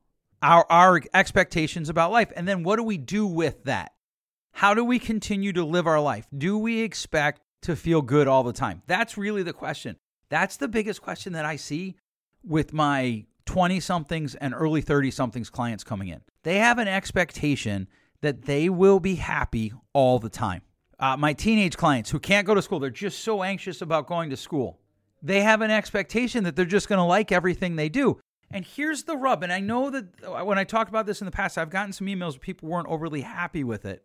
our 0.43 0.67
our 0.69 1.01
expectations 1.15 1.89
about 1.89 2.11
life? 2.11 2.33
And 2.37 2.47
then 2.47 2.65
what 2.65 2.77
do 2.77 2.83
we 2.83 2.99
do 2.99 3.27
with 3.27 3.65
that? 3.65 3.93
How 4.53 4.75
do 4.75 4.85
we 4.85 4.99
continue 4.99 5.53
to 5.53 5.65
live 5.65 5.87
our 5.87 6.01
life? 6.01 6.27
Do 6.37 6.59
we 6.59 6.81
expect 6.81 7.43
to 7.63 7.77
feel 7.77 8.03
good 8.03 8.29
all 8.29 8.43
the 8.43 8.53
time? 8.53 8.83
That's 8.87 9.17
really 9.17 9.43
the 9.43 9.53
question. 9.53 9.97
That's 10.29 10.57
the 10.57 10.69
biggest 10.69 11.03
question 11.03 11.33
that 11.35 11.45
I 11.45 11.57
see 11.57 11.97
with 12.43 12.73
my 12.73 13.25
20 13.47 13.81
somethings 13.81 14.35
and 14.35 14.55
early 14.55 14.81
30 14.81 15.11
somethings 15.11 15.51
clients 15.51 15.85
coming 15.85 16.09
in. 16.09 16.21
They 16.43 16.59
have 16.59 16.79
an 16.79 16.89
expectation 16.89 17.89
that 18.27 18.43
they 18.43 18.69
will 18.69 18.99
be 18.99 19.15
happy 19.15 19.73
all 19.93 20.19
the 20.19 20.29
time. 20.29 20.63
Uh, 20.99 21.17
my 21.17 21.33
teenage 21.33 21.77
clients 21.77 22.11
who 22.11 22.19
can't 22.19 22.47
go 22.47 22.55
to 22.55 22.63
school, 22.63 22.81
they're 22.81 22.91
just 22.91 23.21
so 23.21 23.43
anxious 23.43 23.81
about 23.83 24.07
going 24.07 24.31
to 24.31 24.37
school. 24.37 24.81
They 25.23 25.43
have 25.43 25.61
an 25.61 25.71
expectation 25.71 26.45
that 26.45 26.57
they're 26.57 26.65
just 26.65 26.89
going 26.89 26.99
to 26.99 27.05
like 27.05 27.31
everything 27.31 27.77
they 27.77 27.89
do. 27.89 28.19
And 28.51 28.65
here's 28.65 29.05
the 29.05 29.17
rub. 29.17 29.43
And 29.43 29.53
I 29.53 29.61
know 29.61 29.91
that 29.91 30.07
uh, 30.25 30.45
when 30.45 30.59
I 30.59 30.65
talked 30.65 30.89
about 30.89 31.07
this 31.07 31.21
in 31.21 31.25
the 31.25 31.31
past, 31.31 31.57
I've 31.57 31.71
gotten 31.71 31.93
some 31.93 32.07
emails 32.07 32.33
where 32.33 32.41
people 32.41 32.69
weren't 32.69 32.89
overly 32.89 33.21
happy 33.23 33.63
with 33.63 33.85
it. 33.85 34.05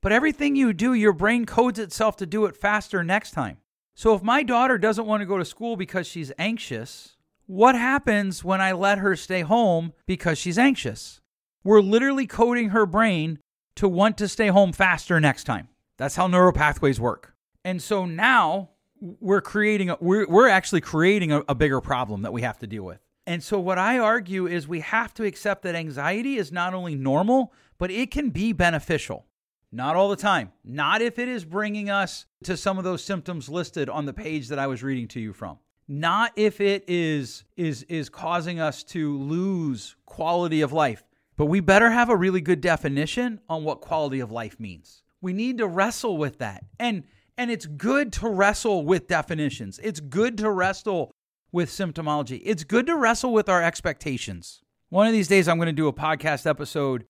But 0.00 0.12
everything 0.12 0.56
you 0.56 0.72
do, 0.72 0.92
your 0.92 1.12
brain 1.12 1.46
codes 1.46 1.78
itself 1.78 2.16
to 2.16 2.26
do 2.26 2.44
it 2.46 2.56
faster 2.56 3.02
next 3.04 3.30
time. 3.30 3.58
So 3.94 4.14
if 4.14 4.22
my 4.22 4.42
daughter 4.42 4.78
doesn't 4.78 5.06
want 5.06 5.20
to 5.20 5.26
go 5.26 5.38
to 5.38 5.44
school 5.44 5.76
because 5.76 6.06
she's 6.06 6.32
anxious, 6.38 7.16
what 7.46 7.74
happens 7.74 8.42
when 8.42 8.60
I 8.60 8.72
let 8.72 8.98
her 8.98 9.14
stay 9.14 9.42
home 9.42 9.92
because 10.06 10.38
she's 10.38 10.58
anxious? 10.58 11.20
We're 11.64 11.80
literally 11.80 12.26
coding 12.26 12.70
her 12.70 12.86
brain 12.86 13.38
to 13.76 13.88
want 13.88 14.18
to 14.18 14.28
stay 14.28 14.48
home 14.48 14.72
faster 14.72 15.20
next 15.20 15.44
time. 15.44 15.68
That's 15.98 16.16
how 16.16 16.26
neural 16.26 16.52
pathways 16.52 17.00
work. 17.00 17.34
And 17.64 17.80
so 17.80 18.06
now 18.06 18.70
we're 19.00 19.40
creating, 19.40 19.90
a, 19.90 19.96
we're, 20.00 20.26
we're 20.26 20.48
actually 20.48 20.80
creating 20.80 21.32
a, 21.32 21.42
a 21.48 21.54
bigger 21.54 21.80
problem 21.80 22.22
that 22.22 22.32
we 22.32 22.42
have 22.42 22.58
to 22.58 22.66
deal 22.66 22.84
with. 22.84 23.00
And 23.26 23.42
so 23.42 23.58
what 23.58 23.78
I 23.78 23.98
argue 23.98 24.46
is 24.46 24.66
we 24.66 24.80
have 24.80 25.14
to 25.14 25.24
accept 25.24 25.62
that 25.62 25.74
anxiety 25.74 26.36
is 26.36 26.50
not 26.50 26.74
only 26.74 26.94
normal, 26.94 27.52
but 27.78 27.90
it 27.90 28.10
can 28.10 28.30
be 28.30 28.52
beneficial. 28.52 29.26
Not 29.70 29.96
all 29.96 30.10
the 30.10 30.16
time. 30.16 30.52
Not 30.64 31.00
if 31.00 31.18
it 31.18 31.28
is 31.28 31.44
bringing 31.44 31.88
us 31.88 32.26
to 32.44 32.56
some 32.56 32.78
of 32.78 32.84
those 32.84 33.02
symptoms 33.02 33.48
listed 33.48 33.88
on 33.88 34.04
the 34.04 34.12
page 34.12 34.48
that 34.48 34.58
I 34.58 34.66
was 34.66 34.82
reading 34.82 35.08
to 35.08 35.20
you 35.20 35.32
from. 35.32 35.58
Not 35.88 36.32
if 36.36 36.60
it 36.60 36.84
is 36.88 37.44
is 37.56 37.82
is 37.84 38.08
causing 38.08 38.60
us 38.60 38.82
to 38.84 39.18
lose 39.18 39.96
quality 40.04 40.60
of 40.60 40.72
life. 40.72 41.02
But 41.42 41.46
we 41.46 41.58
better 41.58 41.90
have 41.90 42.08
a 42.08 42.14
really 42.14 42.40
good 42.40 42.60
definition 42.60 43.40
on 43.48 43.64
what 43.64 43.80
quality 43.80 44.20
of 44.20 44.30
life 44.30 44.60
means. 44.60 45.02
We 45.20 45.32
need 45.32 45.58
to 45.58 45.66
wrestle 45.66 46.16
with 46.16 46.38
that. 46.38 46.62
And 46.78 47.02
and 47.36 47.50
it's 47.50 47.66
good 47.66 48.12
to 48.12 48.28
wrestle 48.28 48.84
with 48.84 49.08
definitions. 49.08 49.80
It's 49.82 49.98
good 49.98 50.38
to 50.38 50.48
wrestle 50.48 51.10
with 51.50 51.68
symptomology. 51.68 52.40
It's 52.44 52.62
good 52.62 52.86
to 52.86 52.94
wrestle 52.94 53.32
with 53.32 53.48
our 53.48 53.60
expectations. 53.60 54.60
One 54.90 55.08
of 55.08 55.12
these 55.12 55.26
days 55.26 55.48
I'm 55.48 55.56
going 55.56 55.66
to 55.66 55.72
do 55.72 55.88
a 55.88 55.92
podcast 55.92 56.46
episode 56.46 57.06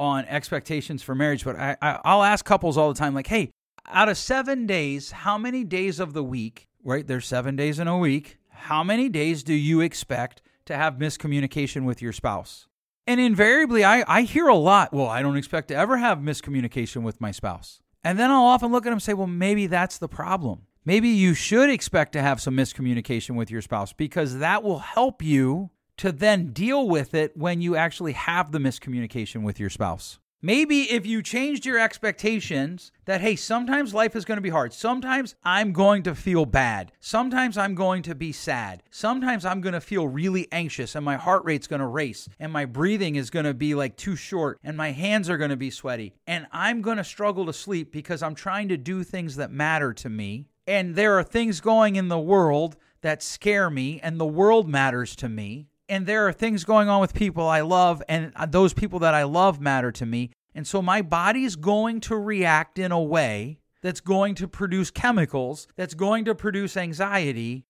on 0.00 0.24
expectations 0.24 1.04
for 1.04 1.14
marriage, 1.14 1.44
but 1.44 1.54
I, 1.54 1.76
I 1.80 2.16
will 2.16 2.24
ask 2.24 2.44
couples 2.44 2.76
all 2.76 2.92
the 2.92 2.98
time, 2.98 3.14
like, 3.14 3.28
hey, 3.28 3.52
out 3.86 4.08
of 4.08 4.18
seven 4.18 4.66
days, 4.66 5.12
how 5.12 5.38
many 5.38 5.62
days 5.62 6.00
of 6.00 6.12
the 6.12 6.24
week, 6.24 6.66
right? 6.82 7.06
There's 7.06 7.24
seven 7.24 7.54
days 7.54 7.78
in 7.78 7.86
a 7.86 7.96
week. 7.96 8.38
How 8.48 8.82
many 8.82 9.08
days 9.08 9.44
do 9.44 9.54
you 9.54 9.80
expect 9.80 10.42
to 10.64 10.74
have 10.76 10.94
miscommunication 10.94 11.84
with 11.84 12.02
your 12.02 12.12
spouse? 12.12 12.66
And 13.06 13.20
invariably, 13.20 13.84
I, 13.84 14.04
I 14.08 14.22
hear 14.22 14.48
a 14.48 14.56
lot, 14.56 14.92
well, 14.92 15.06
I 15.06 15.22
don't 15.22 15.36
expect 15.36 15.68
to 15.68 15.76
ever 15.76 15.96
have 15.96 16.18
miscommunication 16.18 17.02
with 17.02 17.20
my 17.20 17.30
spouse. 17.30 17.80
And 18.02 18.18
then 18.18 18.30
I'll 18.30 18.44
often 18.44 18.72
look 18.72 18.84
at 18.84 18.90
them 18.90 18.94
and 18.94 19.02
say, 19.02 19.14
well, 19.14 19.26
maybe 19.26 19.66
that's 19.66 19.98
the 19.98 20.08
problem. 20.08 20.62
Maybe 20.84 21.08
you 21.08 21.34
should 21.34 21.70
expect 21.70 22.12
to 22.12 22.22
have 22.22 22.40
some 22.40 22.56
miscommunication 22.56 23.36
with 23.36 23.50
your 23.50 23.62
spouse 23.62 23.92
because 23.92 24.38
that 24.38 24.62
will 24.62 24.78
help 24.78 25.22
you 25.22 25.70
to 25.98 26.12
then 26.12 26.52
deal 26.52 26.88
with 26.88 27.14
it 27.14 27.36
when 27.36 27.60
you 27.60 27.76
actually 27.76 28.12
have 28.12 28.52
the 28.52 28.58
miscommunication 28.58 29.42
with 29.42 29.58
your 29.58 29.70
spouse. 29.70 30.18
Maybe 30.42 30.82
if 30.82 31.06
you 31.06 31.22
changed 31.22 31.64
your 31.64 31.78
expectations 31.78 32.92
that, 33.06 33.22
hey, 33.22 33.36
sometimes 33.36 33.94
life 33.94 34.14
is 34.14 34.26
going 34.26 34.36
to 34.36 34.42
be 34.42 34.50
hard. 34.50 34.74
Sometimes 34.74 35.34
I'm 35.42 35.72
going 35.72 36.02
to 36.02 36.14
feel 36.14 36.44
bad. 36.44 36.92
Sometimes 37.00 37.56
I'm 37.56 37.74
going 37.74 38.02
to 38.02 38.14
be 38.14 38.32
sad. 38.32 38.82
Sometimes 38.90 39.46
I'm 39.46 39.62
going 39.62 39.72
to 39.72 39.80
feel 39.80 40.06
really 40.06 40.46
anxious 40.52 40.94
and 40.94 41.04
my 41.04 41.16
heart 41.16 41.44
rate's 41.46 41.66
going 41.66 41.80
to 41.80 41.86
race 41.86 42.28
and 42.38 42.52
my 42.52 42.66
breathing 42.66 43.16
is 43.16 43.30
going 43.30 43.46
to 43.46 43.54
be 43.54 43.74
like 43.74 43.96
too 43.96 44.14
short 44.14 44.58
and 44.62 44.76
my 44.76 44.92
hands 44.92 45.30
are 45.30 45.38
going 45.38 45.50
to 45.50 45.56
be 45.56 45.70
sweaty 45.70 46.12
and 46.26 46.46
I'm 46.52 46.82
going 46.82 46.98
to 46.98 47.04
struggle 47.04 47.46
to 47.46 47.52
sleep 47.54 47.90
because 47.90 48.22
I'm 48.22 48.34
trying 48.34 48.68
to 48.68 48.76
do 48.76 49.04
things 49.04 49.36
that 49.36 49.50
matter 49.50 49.94
to 49.94 50.10
me. 50.10 50.48
And 50.66 50.96
there 50.96 51.18
are 51.18 51.24
things 51.24 51.60
going 51.60 51.96
in 51.96 52.08
the 52.08 52.18
world 52.18 52.76
that 53.00 53.22
scare 53.22 53.70
me 53.70 54.00
and 54.02 54.20
the 54.20 54.26
world 54.26 54.68
matters 54.68 55.16
to 55.16 55.28
me 55.28 55.68
and 55.88 56.06
there 56.06 56.26
are 56.26 56.32
things 56.32 56.64
going 56.64 56.88
on 56.88 57.00
with 57.00 57.14
people 57.14 57.46
I 57.46 57.60
love, 57.60 58.02
and 58.08 58.32
uh, 58.36 58.46
those 58.46 58.72
people 58.72 58.98
that 59.00 59.14
I 59.14 59.22
love 59.24 59.60
matter 59.60 59.92
to 59.92 60.06
me. 60.06 60.30
And 60.54 60.66
so 60.66 60.80
my 60.80 61.02
body's 61.02 61.56
going 61.56 62.00
to 62.02 62.16
react 62.16 62.78
in 62.78 62.92
a 62.92 63.02
way 63.02 63.60
that's 63.82 64.00
going 64.00 64.34
to 64.36 64.48
produce 64.48 64.90
chemicals, 64.90 65.68
that's 65.76 65.94
going 65.94 66.24
to 66.24 66.34
produce 66.34 66.76
anxiety, 66.76 67.66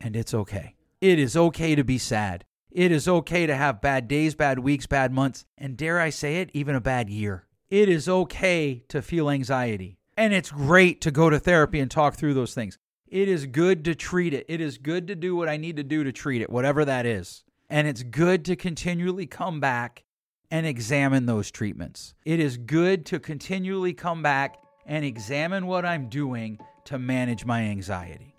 and 0.00 0.16
it's 0.16 0.34
okay. 0.34 0.74
It 1.00 1.18
is 1.18 1.36
okay 1.36 1.74
to 1.74 1.84
be 1.84 1.98
sad. 1.98 2.44
It 2.70 2.92
is 2.92 3.08
okay 3.08 3.46
to 3.46 3.56
have 3.56 3.80
bad 3.80 4.08
days, 4.08 4.34
bad 4.34 4.58
weeks, 4.58 4.86
bad 4.86 5.12
months, 5.12 5.46
and 5.56 5.76
dare 5.76 6.00
I 6.00 6.10
say 6.10 6.40
it, 6.40 6.50
even 6.52 6.74
a 6.74 6.80
bad 6.80 7.08
year. 7.08 7.46
It 7.70 7.88
is 7.88 8.08
okay 8.08 8.82
to 8.88 9.00
feel 9.00 9.30
anxiety. 9.30 9.98
And 10.16 10.32
it's 10.32 10.50
great 10.50 11.00
to 11.02 11.10
go 11.10 11.30
to 11.30 11.38
therapy 11.38 11.80
and 11.80 11.90
talk 11.90 12.16
through 12.16 12.34
those 12.34 12.54
things. 12.54 12.78
It 13.06 13.28
is 13.28 13.46
good 13.46 13.84
to 13.84 13.94
treat 13.94 14.34
it. 14.34 14.46
It 14.48 14.60
is 14.60 14.78
good 14.78 15.06
to 15.08 15.14
do 15.14 15.36
what 15.36 15.48
I 15.48 15.56
need 15.56 15.76
to 15.76 15.84
do 15.84 16.04
to 16.04 16.12
treat 16.12 16.42
it, 16.42 16.50
whatever 16.50 16.84
that 16.84 17.06
is. 17.06 17.44
And 17.68 17.88
it's 17.88 18.02
good 18.02 18.44
to 18.46 18.56
continually 18.56 19.26
come 19.26 19.60
back 19.60 20.04
and 20.50 20.66
examine 20.66 21.26
those 21.26 21.50
treatments. 21.50 22.14
It 22.24 22.38
is 22.38 22.56
good 22.56 23.04
to 23.06 23.18
continually 23.18 23.92
come 23.92 24.22
back 24.22 24.58
and 24.86 25.04
examine 25.04 25.66
what 25.66 25.84
I'm 25.84 26.08
doing 26.08 26.58
to 26.84 26.98
manage 26.98 27.44
my 27.44 27.62
anxiety. 27.62 28.34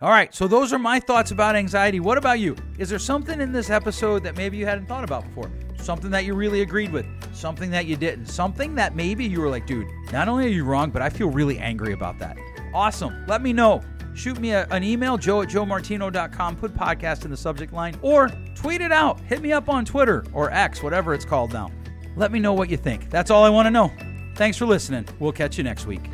All 0.00 0.10
right, 0.10 0.34
so 0.34 0.48
those 0.48 0.72
are 0.72 0.78
my 0.78 0.98
thoughts 0.98 1.30
about 1.30 1.56
anxiety. 1.56 2.00
What 2.00 2.18
about 2.18 2.38
you? 2.38 2.56
Is 2.78 2.88
there 2.88 2.98
something 2.98 3.40
in 3.40 3.52
this 3.52 3.70
episode 3.70 4.22
that 4.24 4.36
maybe 4.36 4.56
you 4.56 4.66
hadn't 4.66 4.86
thought 4.86 5.04
about 5.04 5.24
before? 5.24 5.50
Something 5.76 6.10
that 6.10 6.24
you 6.24 6.34
really 6.34 6.62
agreed 6.62 6.92
with? 6.92 7.06
Something 7.34 7.70
that 7.70 7.86
you 7.86 7.96
didn't? 7.96 8.26
Something 8.26 8.74
that 8.74 8.96
maybe 8.96 9.24
you 9.24 9.40
were 9.40 9.48
like, 9.48 9.66
dude, 9.66 9.86
not 10.12 10.28
only 10.28 10.46
are 10.46 10.50
you 10.50 10.64
wrong, 10.64 10.90
but 10.90 11.02
I 11.02 11.10
feel 11.10 11.28
really 11.28 11.58
angry 11.58 11.92
about 11.92 12.18
that. 12.18 12.38
Awesome. 12.74 13.24
Let 13.26 13.40
me 13.40 13.52
know 13.52 13.82
shoot 14.14 14.38
me 14.38 14.52
a, 14.52 14.66
an 14.70 14.82
email, 14.82 15.16
joe 15.16 15.42
at 15.42 15.48
joemartino.com, 15.48 16.56
put 16.56 16.74
podcast 16.74 17.24
in 17.24 17.30
the 17.30 17.36
subject 17.36 17.72
line, 17.72 17.98
or 18.02 18.28
tweet 18.54 18.80
it 18.80 18.92
out. 18.92 19.20
Hit 19.20 19.42
me 19.42 19.52
up 19.52 19.68
on 19.68 19.84
Twitter 19.84 20.24
or 20.32 20.50
X, 20.50 20.82
whatever 20.82 21.14
it's 21.14 21.24
called 21.24 21.52
now. 21.52 21.70
Let 22.16 22.32
me 22.32 22.38
know 22.38 22.52
what 22.52 22.70
you 22.70 22.76
think. 22.76 23.10
That's 23.10 23.30
all 23.30 23.44
I 23.44 23.50
want 23.50 23.66
to 23.66 23.70
know. 23.70 23.92
Thanks 24.36 24.56
for 24.56 24.66
listening. 24.66 25.06
We'll 25.18 25.32
catch 25.32 25.58
you 25.58 25.64
next 25.64 25.86
week. 25.86 26.10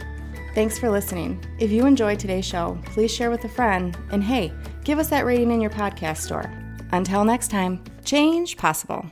Thanks 0.54 0.78
for 0.78 0.90
listening. 0.90 1.44
If 1.58 1.70
you 1.70 1.86
enjoyed 1.86 2.18
today's 2.18 2.44
show, 2.44 2.78
please 2.86 3.12
share 3.12 3.30
with 3.30 3.44
a 3.44 3.48
friend. 3.48 3.96
And 4.10 4.22
hey, 4.22 4.52
give 4.84 4.98
us 4.98 5.08
that 5.10 5.24
rating 5.24 5.52
in 5.52 5.60
your 5.60 5.70
podcast 5.70 6.18
store. 6.18 6.50
Until 6.92 7.24
next 7.24 7.48
time, 7.48 7.84
change 8.04 8.56
possible. 8.56 9.06